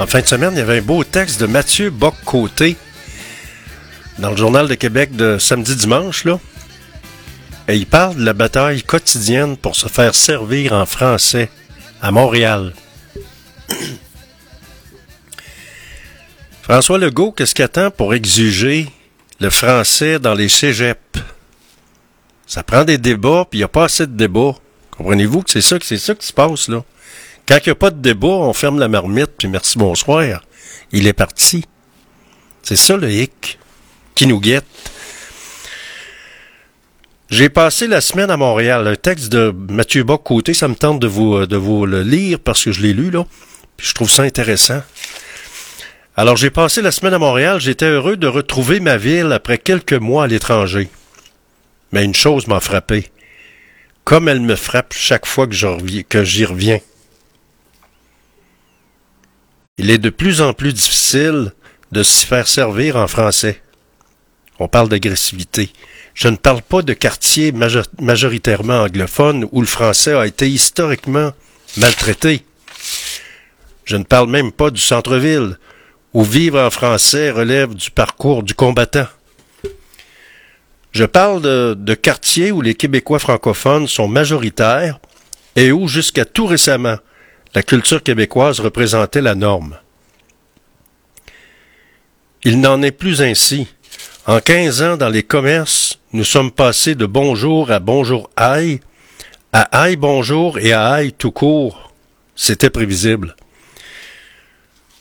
en 0.00 0.06
fin 0.08 0.20
de 0.20 0.26
semaine, 0.26 0.50
il 0.54 0.58
y 0.58 0.62
avait 0.62 0.78
un 0.78 0.82
beau 0.82 1.04
texte 1.04 1.40
de 1.40 1.46
Mathieu 1.46 1.90
Bock-Côté 1.90 2.76
dans 4.18 4.30
le 4.30 4.36
Journal 4.36 4.66
de 4.66 4.74
Québec 4.74 5.14
de 5.14 5.38
samedi-dimanche, 5.38 6.24
là. 6.24 6.40
Et 7.68 7.76
il 7.76 7.86
parle 7.86 8.16
de 8.16 8.24
la 8.24 8.32
bataille 8.32 8.82
quotidienne 8.82 9.56
pour 9.56 9.76
se 9.76 9.86
faire 9.86 10.12
servir 10.12 10.72
en 10.72 10.86
français 10.86 11.48
à 12.02 12.10
Montréal. 12.10 12.74
François 16.62 16.98
Legault, 16.98 17.30
qu'est-ce 17.30 17.54
qu'il 17.54 17.64
attend 17.64 17.92
pour 17.92 18.12
exiger 18.12 18.88
le 19.38 19.50
français 19.50 20.18
dans 20.18 20.34
les 20.34 20.48
cégeps? 20.48 20.98
Ça 22.48 22.64
prend 22.64 22.82
des 22.82 22.98
débats, 22.98 23.46
puis 23.48 23.58
il 23.58 23.60
n'y 23.60 23.64
a 23.64 23.68
pas 23.68 23.84
assez 23.84 24.08
de 24.08 24.16
débats. 24.16 24.56
Comprenez-vous 24.90 25.42
que 25.42 25.50
c'est 25.52 25.60
ça, 25.60 25.78
que 25.78 25.86
c'est 25.86 25.96
ça 25.96 26.16
qui 26.16 26.26
se 26.26 26.32
passe, 26.32 26.66
là? 26.66 26.82
Quand 27.46 27.58
il 27.58 27.68
n'y 27.68 27.72
a 27.72 27.74
pas 27.74 27.90
de 27.90 28.00
débat, 28.00 28.28
on 28.28 28.54
ferme 28.54 28.78
la 28.78 28.88
marmite, 28.88 29.32
puis 29.36 29.48
merci, 29.48 29.76
bonsoir. 29.78 30.42
Il 30.92 31.06
est 31.06 31.12
parti. 31.12 31.64
C'est 32.62 32.76
ça 32.76 32.96
le 32.96 33.10
hic 33.10 33.58
qui 34.14 34.26
nous 34.26 34.40
guette. 34.40 34.64
J'ai 37.28 37.50
passé 37.50 37.86
la 37.86 38.00
semaine 38.00 38.30
à 38.30 38.38
Montréal. 38.38 38.86
Un 38.86 38.96
texte 38.96 39.30
de 39.30 39.54
Mathieu 39.68 40.04
Bock-Côté, 40.04 40.54
ça 40.54 40.68
me 40.68 40.74
tente 40.74 41.00
de 41.00 41.06
vous, 41.06 41.44
de 41.44 41.56
vous 41.56 41.84
le 41.84 42.02
lire 42.02 42.38
parce 42.38 42.64
que 42.64 42.72
je 42.72 42.80
l'ai 42.80 42.94
lu, 42.94 43.10
là. 43.10 43.26
Puis 43.76 43.88
je 43.88 43.94
trouve 43.94 44.10
ça 44.10 44.22
intéressant. 44.22 44.82
Alors, 46.16 46.36
j'ai 46.36 46.50
passé 46.50 46.80
la 46.80 46.92
semaine 46.92 47.14
à 47.14 47.18
Montréal. 47.18 47.60
J'étais 47.60 47.86
heureux 47.86 48.16
de 48.16 48.28
retrouver 48.28 48.80
ma 48.80 48.96
ville 48.96 49.32
après 49.32 49.58
quelques 49.58 49.94
mois 49.94 50.24
à 50.24 50.26
l'étranger. 50.28 50.88
Mais 51.92 52.04
une 52.04 52.14
chose 52.14 52.46
m'a 52.46 52.60
frappé. 52.60 53.10
Comme 54.04 54.28
elle 54.28 54.40
me 54.40 54.56
frappe 54.56 54.94
chaque 54.96 55.26
fois 55.26 55.46
que 55.46 56.24
j'y 56.24 56.44
reviens. 56.44 56.78
Il 59.78 59.90
est 59.90 59.98
de 59.98 60.10
plus 60.10 60.40
en 60.40 60.52
plus 60.52 60.72
difficile 60.72 61.52
de 61.90 62.02
s'y 62.02 62.26
faire 62.26 62.46
servir 62.46 62.96
en 62.96 63.08
français. 63.08 63.60
On 64.60 64.68
parle 64.68 64.88
d'agressivité. 64.88 65.70
Je 66.14 66.28
ne 66.28 66.36
parle 66.36 66.62
pas 66.62 66.82
de 66.82 66.92
quartiers 66.92 67.50
majo- 67.50 67.82
majoritairement 68.00 68.82
anglophones 68.82 69.48
où 69.50 69.60
le 69.60 69.66
français 69.66 70.14
a 70.14 70.26
été 70.26 70.48
historiquement 70.48 71.32
maltraité. 71.76 72.44
Je 73.84 73.96
ne 73.96 74.04
parle 74.04 74.30
même 74.30 74.52
pas 74.52 74.70
du 74.70 74.80
centre-ville, 74.80 75.58
où 76.12 76.22
vivre 76.22 76.60
en 76.60 76.70
français 76.70 77.32
relève 77.32 77.74
du 77.74 77.90
parcours 77.90 78.44
du 78.44 78.54
combattant. 78.54 79.08
Je 80.92 81.04
parle 81.04 81.42
de, 81.42 81.74
de 81.76 81.94
quartiers 81.94 82.52
où 82.52 82.62
les 82.62 82.76
Québécois 82.76 83.18
francophones 83.18 83.88
sont 83.88 84.06
majoritaires 84.06 85.00
et 85.56 85.72
où, 85.72 85.88
jusqu'à 85.88 86.24
tout 86.24 86.46
récemment, 86.46 86.98
la 87.54 87.62
culture 87.62 88.02
québécoise 88.02 88.60
représentait 88.60 89.20
la 89.20 89.34
norme. 89.34 89.78
Il 92.42 92.60
n'en 92.60 92.82
est 92.82 92.90
plus 92.90 93.22
ainsi. 93.22 93.68
En 94.26 94.40
15 94.40 94.82
ans, 94.82 94.96
dans 94.96 95.08
les 95.08 95.22
commerces, 95.22 96.00
nous 96.12 96.24
sommes 96.24 96.50
passés 96.50 96.94
de 96.94 97.06
bonjour 97.06 97.70
à 97.70 97.78
bonjour 97.78 98.28
aïe, 98.36 98.80
à 99.52 99.62
aïe 99.82 99.96
bonjour 99.96 100.58
et 100.58 100.72
à 100.72 100.90
aïe 100.90 101.12
tout 101.12 101.30
court. 101.30 101.92
C'était 102.34 102.70
prévisible. 102.70 103.36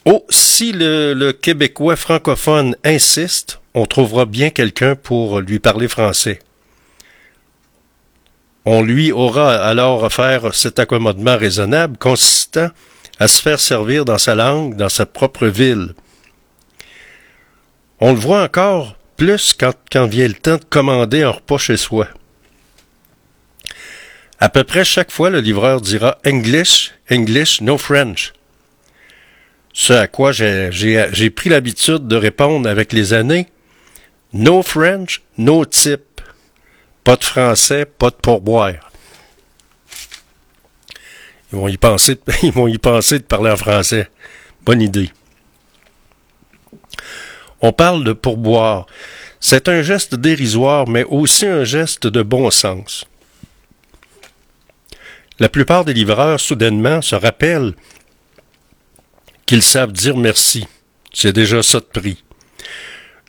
Oh, 0.06 0.26
si 0.30 0.74
le, 0.74 1.14
le 1.14 1.34
Québécois 1.34 1.96
francophone 1.96 2.76
insiste, 2.84 3.60
on 3.74 3.86
trouvera 3.86 4.26
bien 4.26 4.52
quelqu'un 4.52 4.96
pour 4.96 5.40
lui 5.40 5.60
parler 5.60 5.88
français. 5.88 6.40
On 8.66 8.82
lui 8.82 9.12
aura 9.12 9.56
alors 9.56 10.04
offert 10.04 10.54
cet 10.56 10.80
accommodement 10.80 11.38
raisonnable 11.38 11.98
consistant 11.98 12.70
à 13.20 13.28
se 13.28 13.42
faire 13.42 13.60
servir 13.60 14.06
dans 14.06 14.18
sa 14.18 14.36
langue, 14.36 14.76
dans 14.76 14.90
sa 14.90 15.06
propre 15.06 15.48
ville. 15.48 15.94
On 18.00 18.14
le 18.14 18.20
voit 18.20 18.44
encore 18.44 18.96
plus 19.18 19.54
quand, 19.58 19.74
quand 19.92 20.08
vient 20.08 20.28
le 20.28 20.34
temps 20.34 20.58
de 20.58 20.64
commander 20.70 21.24
un 21.24 21.30
repas 21.30 21.58
chez 21.58 21.78
soi. 21.78 22.08
À 24.40 24.50
peu 24.50 24.64
près 24.64 24.84
chaque 24.84 25.12
fois, 25.12 25.30
le 25.30 25.40
livreur 25.40 25.80
dira 25.80 26.18
English, 26.26 26.92
English, 27.12 27.62
no 27.62 27.78
French. 27.78 28.34
Ce 29.74 29.94
à 29.94 30.08
quoi 30.08 30.32
j'ai- 30.32 31.30
pris 31.30 31.50
l'habitude 31.50 32.08
de 32.08 32.16
répondre 32.16 32.70
avec 32.70 32.94
les 32.94 33.14
années 33.14 33.48
No 34.34 34.64
French, 34.64 35.22
no 35.38 35.64
tip. 35.66 36.13
Pas 37.04 37.16
de 37.16 37.24
français, 37.24 37.86
pas 37.86 38.10
de 38.10 38.16
pourboire. 38.16 38.74
Ils 41.52 41.60
vont 41.60 41.68
y 41.68 41.78
penser, 41.78 42.16
de 43.20 43.24
parler 43.24 43.52
en 43.52 43.58
français. 43.58 44.10
Bonne 44.64 44.82
idée. 44.82 45.12
On 47.62 47.72
parle 47.72 48.04
de 48.04 48.14
pourboire. 48.14 48.88
C'est 49.40 49.68
un 49.68 49.82
geste 49.82 50.16
dérisoire, 50.16 50.88
mais 50.88 51.04
aussi 51.04 51.46
un 51.46 51.64
geste 51.64 52.08
de 52.08 52.24
bon 52.24 52.50
sens. 52.50 53.06
La 55.40 55.50
plupart 55.50 55.86
des 55.86 55.94
livreurs, 55.94 56.40
soudainement, 56.40 57.02
se 57.02 57.16
rappellent 57.16 57.74
qu'ils 59.46 59.64
savent 59.64 59.92
dire 59.92 60.18
merci. 60.18 60.66
C'est 61.12 61.34
déjà 61.34 61.62
ça 61.62 61.80
de 61.80 61.86
prix. 61.86 62.24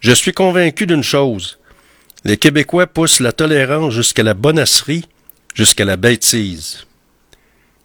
Je 0.00 0.12
suis 0.12 0.32
convaincu 0.32 0.86
d'une 0.86 1.02
chose. 1.02 1.58
Les 2.24 2.38
Québécois 2.38 2.86
poussent 2.86 3.20
la 3.20 3.32
tolérance 3.32 3.92
jusqu'à 3.92 4.22
la 4.22 4.34
bonasserie, 4.34 5.06
jusqu'à 5.54 5.84
la 5.84 5.96
bêtise. 5.96 6.86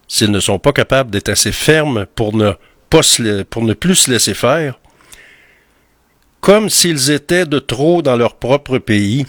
S'ils 0.08 0.32
ne 0.32 0.40
sont 0.40 0.60
pas 0.60 0.72
capables 0.72 1.12
d'être 1.12 1.30
assez 1.30 1.52
fermes 1.52 2.06
pour 2.16 2.36
ne, 2.36 2.54
pour 2.90 3.64
ne 3.64 3.74
plus 3.74 3.96
se 3.96 4.12
laisser 4.12 4.34
faire, 4.34 4.80
comme 6.40 6.70
s'ils 6.70 7.12
étaient 7.12 7.46
de 7.46 7.60
trop 7.60 8.02
dans 8.02 8.16
leur 8.16 8.36
propre 8.38 8.78
pays, 8.78 9.26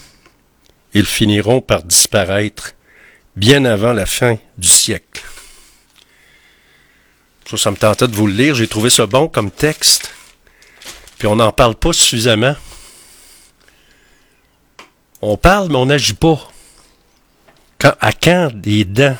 ils 0.95 1.07
finiront 1.07 1.61
par 1.61 1.83
disparaître 1.83 2.75
bien 3.37 3.65
avant 3.65 3.93
la 3.93 4.07
fin 4.07 4.39
du 4.59 4.69
siècle. 4.69 5.23
Ça, 7.49 7.57
ça 7.57 7.71
me 7.73 7.77
tentait 7.77 8.07
de 8.07 8.15
vous 8.15 8.29
le 8.29 8.33
lire. 8.33 8.55
J'ai 8.55 8.69
trouvé 8.69 8.91
ça 8.91 9.07
bon 9.07 9.27
comme 9.27 9.51
texte. 9.51 10.13
Puis 11.19 11.27
on 11.27 11.37
n'en 11.37 11.51
parle 11.51 11.75
pas 11.75 11.93
suffisamment. 11.93 12.55
On 15.23 15.37
parle, 15.37 15.68
mais 15.68 15.77
on 15.77 15.87
n'agit 15.87 16.14
pas. 16.14 16.39
Quand, 17.79 17.95
à 18.01 18.12
quand 18.12 18.51
des 18.55 18.85
dents? 18.85 19.16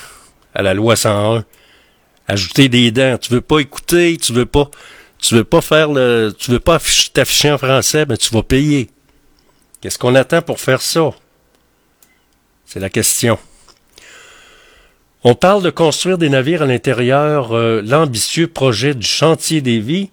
À 0.55 0.62
la 0.62 0.74
loi 0.74 0.96
101? 0.96 1.44
Ajouter 2.26 2.68
des 2.68 2.90
dents. 2.90 3.18
Tu 3.18 3.32
veux 3.32 3.40
pas 3.40 3.59
écouter, 3.59 4.16
tu 4.16 4.32
veux 4.32 4.46
pas, 4.46 4.70
tu 5.18 5.34
veux 5.34 5.44
pas 5.44 5.61
faire 5.61 5.90
le, 5.92 6.34
tu 6.38 6.51
veux 6.51 6.61
pas 6.61 6.76
afficher- 6.76 7.11
t'afficher 7.12 7.51
en 7.53 7.59
français, 7.59 8.07
mais 8.09 8.16
tu 8.16 8.32
vas 8.34 8.42
payer. 8.42 8.88
Qu'est-ce 9.80 9.98
qu'on 9.98 10.14
attend 10.14 10.42
pour 10.42 10.61
faire 10.61 10.82
ça? 10.82 11.11
C'est 12.66 12.80
la 12.80 12.90
question. 12.90 13.38
On 15.24 15.34
parle 15.34 15.62
de 15.62 15.70
construire 15.70 16.16
des 16.18 16.30
navires 16.30 16.62
à 16.62 16.66
l'intérieur, 16.66 17.53
euh, 17.53 17.82
l'ambitieux 17.84 18.46
projet 18.46 18.94
du 18.94 19.07
chantier 19.07 19.61
des 19.61 19.78
vies, 19.80 20.11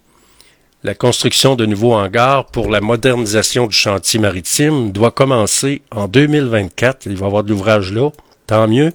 la 0.84 0.94
construction 0.94 1.56
de 1.56 1.66
nouveaux 1.66 1.94
hangars 1.94 2.46
pour 2.46 2.70
la 2.70 2.80
modernisation 2.80 3.66
du 3.66 3.74
chantier 3.74 4.20
maritime 4.20 4.92
doit 4.92 5.10
commencer 5.10 5.82
en 5.90 6.06
2024. 6.06 7.06
Il 7.06 7.16
va 7.16 7.26
y 7.26 7.26
avoir 7.26 7.42
de 7.42 7.50
l'ouvrage 7.50 7.92
là, 7.92 8.10
tant 8.46 8.68
mieux. 8.68 8.92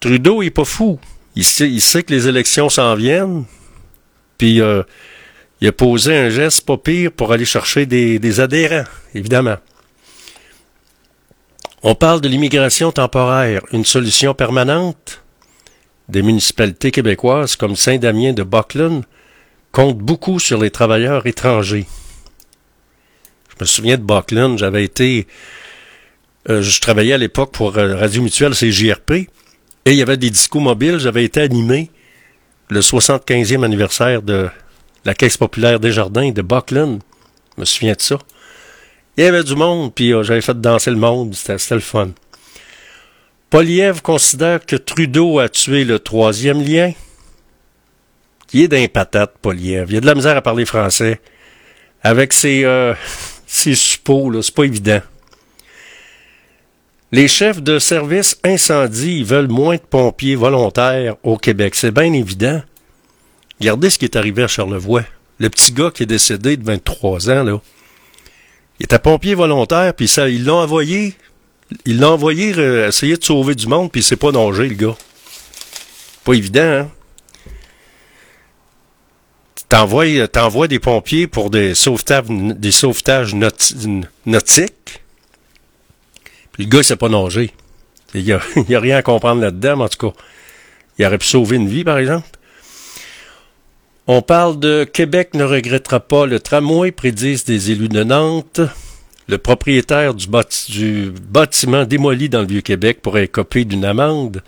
Trudeau 0.00 0.42
est 0.42 0.50
pas 0.50 0.64
fou. 0.64 0.98
Il 1.36 1.44
sait, 1.44 2.02
que 2.02 2.12
les 2.12 2.26
élections 2.26 2.68
s'en 2.68 2.96
viennent, 2.96 3.44
puis 4.38 4.60
euh, 4.60 4.82
il 5.60 5.68
a 5.68 5.72
posé 5.72 6.16
un 6.16 6.30
geste 6.30 6.66
pas 6.66 6.76
pire 6.76 7.12
pour 7.12 7.32
aller 7.32 7.44
chercher 7.44 7.86
des, 7.86 8.18
des 8.18 8.40
adhérents, 8.40 8.88
évidemment. 9.14 9.56
On 11.84 11.94
parle 11.94 12.20
de 12.20 12.28
l'immigration 12.28 12.90
temporaire, 12.90 13.62
une 13.72 13.84
solution 13.84 14.34
permanente? 14.34 15.22
Des 16.08 16.22
municipalités 16.22 16.90
québécoises 16.90 17.54
comme 17.54 17.76
Saint-Damien 17.76 18.32
de 18.32 18.42
Buckland 18.42 19.04
comptent 19.78 19.98
beaucoup 19.98 20.40
sur 20.40 20.60
les 20.60 20.72
travailleurs 20.72 21.24
étrangers. 21.28 21.86
Je 23.48 23.54
me 23.60 23.64
souviens 23.64 23.96
de 23.96 24.02
Buckland, 24.02 24.58
j'avais 24.58 24.82
été... 24.82 25.28
euh, 26.48 26.62
je 26.62 26.80
travaillais 26.80 27.12
à 27.12 27.16
l'époque 27.16 27.52
pour 27.52 27.78
euh, 27.78 27.94
Radio 27.94 28.22
Mutuelle 28.22 28.54
CJRP, 28.54 29.12
et 29.12 29.28
il 29.86 29.94
y 29.94 30.02
avait 30.02 30.16
des 30.16 30.30
discours 30.30 30.62
mobiles, 30.62 30.98
j'avais 30.98 31.22
été 31.22 31.40
animé 31.40 31.92
le 32.70 32.80
75e 32.80 33.64
anniversaire 33.64 34.22
de 34.22 34.48
la 35.04 35.14
Caisse 35.14 35.36
populaire 35.36 35.78
des 35.78 35.92
Jardins 35.92 36.32
de 36.32 36.42
Buckland. 36.42 36.98
Je 37.54 37.60
me 37.60 37.64
souviens 37.64 37.94
de 37.94 38.02
ça. 38.02 38.18
Il 39.16 39.22
y 39.22 39.28
avait 39.28 39.44
du 39.44 39.54
monde, 39.54 39.94
puis 39.94 40.12
euh, 40.12 40.24
j'avais 40.24 40.40
fait 40.40 40.60
danser 40.60 40.90
le 40.90 40.96
monde, 40.96 41.36
c'était 41.36 41.76
le 41.76 41.80
fun. 41.80 42.10
Poliev 43.48 44.02
considère 44.02 44.66
que 44.66 44.74
Trudeau 44.74 45.38
a 45.38 45.48
tué 45.48 45.84
le 45.84 46.00
troisième 46.00 46.64
lien. 46.64 46.90
Il 48.52 48.62
est 48.62 48.68
d'un 48.68 48.86
patate, 48.88 49.34
Poliev. 49.42 49.90
Il 49.90 49.98
a 49.98 50.00
de 50.00 50.06
la 50.06 50.14
misère 50.14 50.36
à 50.36 50.42
parler 50.42 50.64
français. 50.64 51.20
Avec 52.02 52.32
ses, 52.32 52.64
euh, 52.64 52.94
ses 53.46 53.74
suppôts, 53.74 54.30
là, 54.30 54.42
c'est 54.42 54.54
pas 54.54 54.64
évident. 54.64 55.00
Les 57.10 57.26
chefs 57.26 57.62
de 57.62 57.78
service 57.78 58.38
incendie 58.44 59.22
veulent 59.22 59.48
moins 59.48 59.76
de 59.76 59.82
pompiers 59.82 60.36
volontaires 60.36 61.16
au 61.22 61.38
Québec. 61.38 61.74
C'est 61.74 61.90
bien 61.90 62.12
évident. 62.12 62.60
Regardez 63.60 63.90
ce 63.90 63.98
qui 63.98 64.04
est 64.04 64.16
arrivé 64.16 64.42
à 64.42 64.48
Charlevoix. 64.48 65.04
Le 65.40 65.48
petit 65.48 65.72
gars 65.72 65.90
qui 65.90 66.02
est 66.02 66.06
décédé 66.06 66.56
de 66.56 66.64
23 66.64 67.30
ans, 67.30 67.42
là. 67.44 67.60
Il 68.78 68.84
était 68.84 68.98
pompier 68.98 69.34
volontaire, 69.34 69.92
puis 69.94 70.06
ça, 70.06 70.28
ils 70.28 70.44
l'ont 70.44 70.60
envoyé. 70.60 71.14
Ils 71.84 71.98
l'ont 71.98 72.12
envoyé 72.12 72.54
euh, 72.56 72.88
essayer 72.88 73.16
de 73.16 73.24
sauver 73.24 73.54
du 73.54 73.66
monde, 73.66 73.90
puis 73.90 74.02
il 74.02 74.04
s'est 74.04 74.16
pas 74.16 74.30
nager, 74.30 74.68
le 74.68 74.74
gars. 74.74 74.96
Pas 76.24 76.34
évident, 76.34 76.60
hein? 76.62 76.90
T'envoies, 79.68 80.26
t'envoies 80.28 80.68
des 80.68 80.78
pompiers 80.78 81.26
pour 81.26 81.50
des 81.50 81.74
sauvetages, 81.74 82.24
des 82.28 82.72
sauvetages 82.72 83.34
nauti- 83.34 84.04
nautiques, 84.24 85.02
puis 86.52 86.64
le 86.64 86.70
gars, 86.70 86.78
il 86.78 86.84
sait 86.84 86.96
pas 86.96 87.08
nager. 87.08 87.52
Il 88.14 88.22
y 88.22 88.32
a, 88.32 88.40
a 88.56 88.80
rien 88.80 88.96
à 88.96 89.02
comprendre 89.02 89.40
là-dedans, 89.42 89.76
mais 89.76 89.84
en 89.84 89.88
tout 89.88 90.10
cas, 90.10 90.16
il 90.98 91.06
aurait 91.06 91.18
pu 91.18 91.26
sauver 91.26 91.56
une 91.56 91.68
vie, 91.68 91.84
par 91.84 91.98
exemple. 91.98 92.26
On 94.08 94.22
parle 94.22 94.58
de 94.58 94.84
Québec 94.84 95.34
ne 95.34 95.44
regrettera 95.44 96.00
pas 96.00 96.26
le 96.26 96.40
tramway, 96.40 96.90
prédisent 96.90 97.44
des 97.44 97.70
élus 97.70 97.90
de 97.90 98.02
Nantes. 98.02 98.60
Le 99.28 99.36
propriétaire 99.36 100.14
du, 100.14 100.26
du 100.70 101.12
bâtiment 101.30 101.84
démoli 101.84 102.30
dans 102.30 102.40
le 102.40 102.46
Vieux-Québec 102.46 103.02
pourrait 103.02 103.24
écoper 103.24 103.66
d'une 103.66 103.84
amende. 103.84 104.42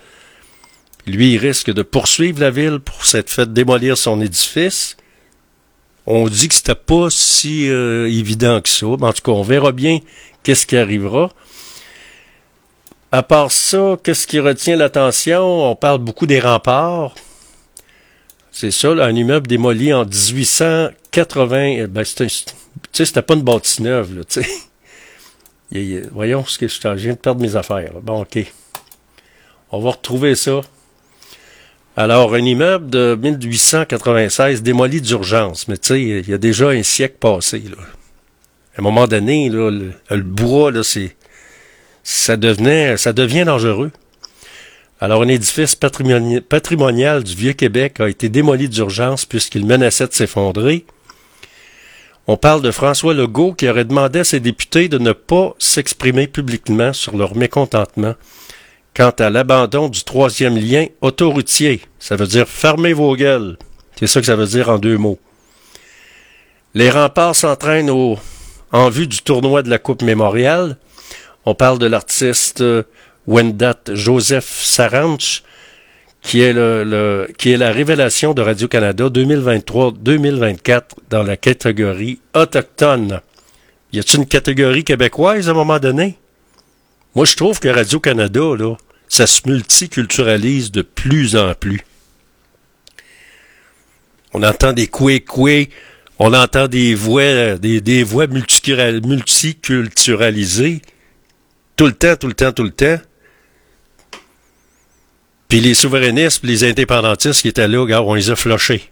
Lui, 1.07 1.35
il 1.35 1.39
risque 1.39 1.71
de 1.71 1.83
poursuivre 1.83 2.41
la 2.41 2.51
ville 2.51 2.81
pour 2.81 3.05
s'être 3.05 3.31
fait 3.31 3.53
démolir 3.53 3.99
son 3.99 4.21
édifice. 4.21 4.97
On 6.13 6.27
dit 6.27 6.49
que 6.49 6.55
c'était 6.55 6.75
pas 6.75 7.09
si 7.09 7.71
euh, 7.71 8.09
évident 8.11 8.61
que 8.61 8.69
ça. 8.69 8.87
Mais 8.99 9.07
en 9.07 9.13
tout 9.13 9.23
cas, 9.23 9.31
on 9.31 9.45
verra 9.45 9.71
bien 9.71 10.01
qu'est-ce 10.43 10.67
qui 10.67 10.77
arrivera. 10.77 11.31
À 13.13 13.23
part 13.23 13.53
ça, 13.53 13.97
qu'est-ce 14.03 14.27
qui 14.27 14.41
retient 14.41 14.75
l'attention? 14.75 15.71
On 15.71 15.77
parle 15.77 15.99
beaucoup 16.01 16.27
des 16.27 16.41
remparts. 16.41 17.15
C'est 18.51 18.73
ça, 18.73 18.89
un 18.91 19.15
immeuble 19.15 19.47
démoli 19.47 19.93
en 19.93 20.05
1880. 20.05 21.63
eh 21.63 21.87
Ben, 21.87 22.05
c'était, 22.05 23.23
pas 23.23 23.35
une 23.35 23.43
bâtisse 23.43 23.79
neuve, 23.79 24.19
là, 24.19 24.25
tu 24.25 24.43
sais. 24.43 26.09
Voyons, 26.11 26.45
ce 26.45 26.59
que 26.59 26.67
je, 26.67 26.89
viens 26.97 27.13
de 27.13 27.19
perdre 27.19 27.41
mes 27.41 27.55
affaires. 27.55 27.93
Bon, 28.03 28.23
OK. 28.23 28.53
On 29.71 29.79
va 29.79 29.91
retrouver 29.91 30.35
ça. 30.35 30.61
Alors, 32.03 32.33
un 32.33 32.39
immeuble 32.39 32.89
de 32.89 33.15
1896 33.21 34.63
démoli 34.63 35.03
d'urgence. 35.03 35.69
Mais 35.69 35.77
tu 35.77 35.89
sais, 35.89 36.01
il 36.03 36.31
y 36.31 36.33
a 36.33 36.39
déjà 36.39 36.71
un 36.71 36.83
siècle 36.83 37.17
passé. 37.21 37.63
À 38.75 38.81
un 38.81 38.83
moment 38.83 39.07
donné, 39.07 39.51
le, 39.51 39.93
bois, 40.23 40.73
ça 42.03 42.39
devenait, 42.39 42.97
ça 42.97 43.13
devient 43.13 43.45
dangereux. 43.45 43.91
Alors, 44.99 45.25
un 45.25 45.29
édifice 45.29 45.77
patrimoni- 45.77 46.41
patrimonial 46.41 47.23
du 47.23 47.35
Vieux-Québec 47.35 48.01
a 48.01 48.09
été 48.09 48.31
démoli 48.31 48.71
d'urgence 48.71 49.27
puisqu'il 49.27 49.67
menaçait 49.67 50.07
de 50.07 50.15
s'effondrer. 50.15 50.87
On 52.27 52.39
parle 52.39 52.63
de 52.63 52.71
François 52.71 53.13
Legault 53.13 53.53
qui 53.53 53.69
aurait 53.69 53.85
demandé 53.85 54.21
à 54.21 54.25
ses 54.25 54.41
députés 54.41 54.89
de 54.89 54.97
ne 54.97 55.13
pas 55.13 55.55
s'exprimer 55.59 56.29
publiquement 56.29 56.95
sur 56.95 57.15
leur 57.19 57.37
mécontentement 57.37 58.15
quant 59.01 59.15
à 59.19 59.31
l'abandon 59.31 59.89
du 59.89 60.05
troisième 60.05 60.59
lien 60.59 60.85
autoroutier. 61.01 61.81
Ça 61.99 62.17
veut 62.17 62.27
dire 62.27 62.47
fermez 62.47 62.93
vos 62.93 63.17
gueules. 63.17 63.57
C'est 63.99 64.07
ça 64.07 64.21
que 64.21 64.27
ça 64.27 64.37
veut 64.37 64.45
dire 64.47 64.69
en 64.69 64.77
deux 64.77 64.99
mots. 64.99 65.19
Les 66.75 66.91
remparts 66.91 67.35
s'entraînent 67.35 67.89
au, 67.89 68.19
en 68.73 68.91
vue 68.91 69.07
du 69.07 69.21
tournoi 69.23 69.63
de 69.63 69.71
la 69.71 69.79
Coupe 69.79 70.03
mémoriale. 70.03 70.77
On 71.47 71.55
parle 71.55 71.79
de 71.79 71.87
l'artiste 71.87 72.61
euh, 72.61 72.83
Wendat 73.27 73.79
Joseph 73.95 74.61
Saranch, 74.63 75.45
qui 76.21 76.43
est, 76.43 76.53
le, 76.53 77.27
qui 77.39 77.53
est 77.53 77.57
la 77.57 77.73
révélation 77.73 78.35
de 78.35 78.43
Radio-Canada 78.43 79.09
2023-2024 79.09 80.83
dans 81.09 81.23
la 81.23 81.39
catégorie 81.39 82.21
autochtone. 82.35 83.23
Y 83.95 84.01
a-t-il 84.01 84.19
une 84.21 84.27
catégorie 84.27 84.85
québécoise 84.85 85.49
à 85.49 85.53
un 85.53 85.55
moment 85.55 85.79
donné? 85.79 86.19
Moi, 87.15 87.25
je 87.25 87.35
trouve 87.35 87.61
que 87.61 87.69
Radio-Canada, 87.69 88.57
là, 88.59 88.77
ça 89.11 89.27
se 89.27 89.47
multiculturalise 89.47 90.71
de 90.71 90.81
plus 90.81 91.37
en 91.37 91.53
plus. 91.55 91.83
On 94.33 94.43
entend 94.45 94.73
des 94.73 94.87
coué-coué, 94.87 95.69
on 96.21 96.33
entend 96.33 96.69
des 96.69 96.95
voix, 96.95 97.59
des, 97.59 97.81
des 97.81 98.05
voix 98.05 98.29
multiculturalisées 98.29 100.83
tout 101.75 101.87
le 101.87 101.93
temps, 101.93 102.15
tout 102.15 102.29
le 102.29 102.35
temps, 102.35 102.53
tout 102.53 102.63
le 102.63 102.71
temps. 102.71 103.01
Puis 105.49 105.59
les 105.61 105.75
souverainistes, 105.75 106.45
les 106.45 106.63
indépendantistes 106.63 107.43
qui 107.43 107.49
étaient 107.49 107.67
là, 107.67 107.85
on 108.03 108.15
les 108.15 108.31
a 108.31 108.37
flushés. 108.37 108.89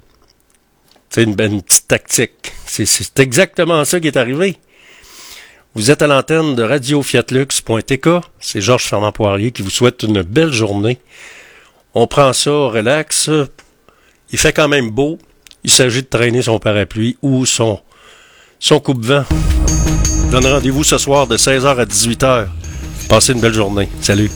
C'est 1.10 1.22
une, 1.22 1.40
une 1.40 1.62
petite 1.62 1.86
tactique. 1.86 2.52
C'est 2.66 3.20
exactement 3.20 3.84
ça 3.84 4.00
qui 4.00 4.08
est 4.08 4.16
arrivé. 4.16 4.58
Vous 5.74 5.90
êtes 5.90 6.02
à 6.02 6.06
l'antenne 6.06 6.54
de 6.54 6.62
Radio 6.62 7.02
Fiatlux.tk. 7.02 8.08
C'est 8.40 8.60
Georges 8.60 8.84
Fernand 8.84 9.12
Poirier 9.12 9.52
qui 9.52 9.62
vous 9.62 9.70
souhaite 9.70 10.02
une 10.02 10.22
belle 10.22 10.52
journée. 10.52 10.98
On 11.94 12.06
prend 12.06 12.32
ça 12.32 12.50
relax. 12.50 13.30
Il 14.32 14.38
fait 14.38 14.52
quand 14.52 14.68
même 14.68 14.90
beau. 14.90 15.18
Il 15.64 15.70
s'agit 15.70 16.02
de 16.02 16.08
traîner 16.08 16.42
son 16.42 16.58
parapluie 16.58 17.16
ou 17.22 17.44
son, 17.44 17.80
son 18.58 18.80
coupe-vent. 18.80 19.24
Donne 20.30 20.46
rendez-vous 20.46 20.84
ce 20.84 20.98
soir 20.98 21.26
de 21.26 21.36
16h 21.36 21.76
à 21.76 21.84
18h. 21.84 22.46
Passez 23.08 23.32
une 23.32 23.40
belle 23.40 23.54
journée. 23.54 23.88
Salut. 24.00 24.30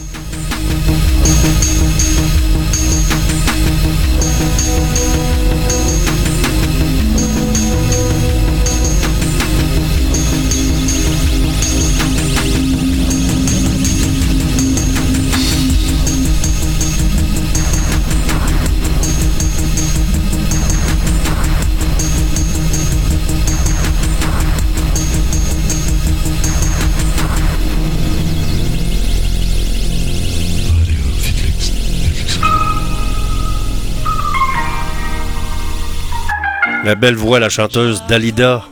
La 36.83 36.95
belle 36.95 37.15
voix, 37.15 37.39
la 37.39 37.47
chanteuse 37.47 38.03
Dalida. 38.09 38.65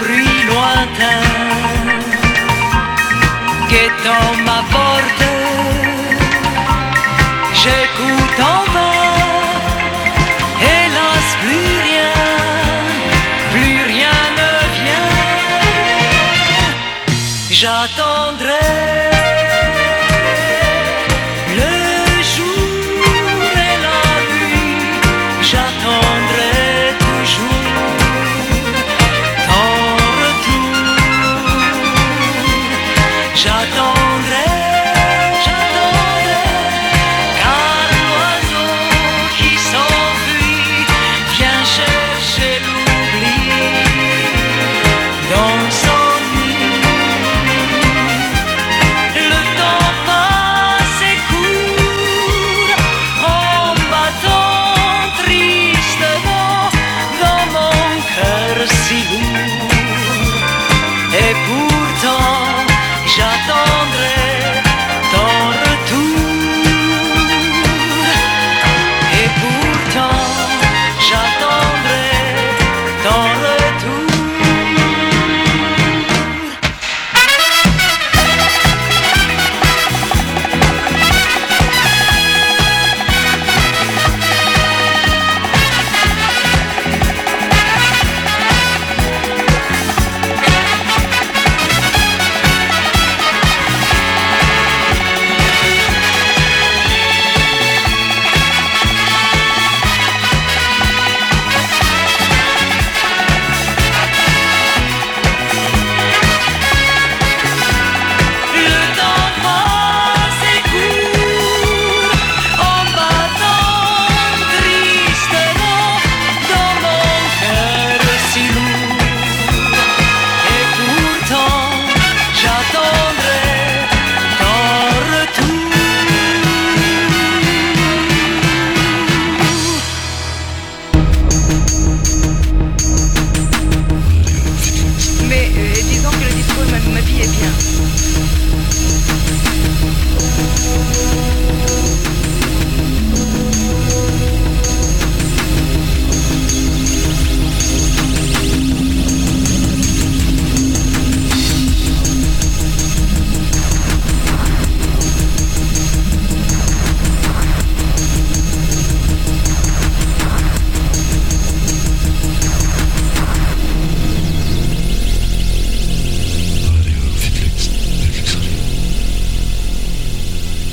Des 0.00 0.04
bruits 0.04 0.44
lointains 0.46 1.28
guettant 3.68 4.36
ma 4.44 4.62
porte. 4.70 5.24
J'écoute 7.54 8.17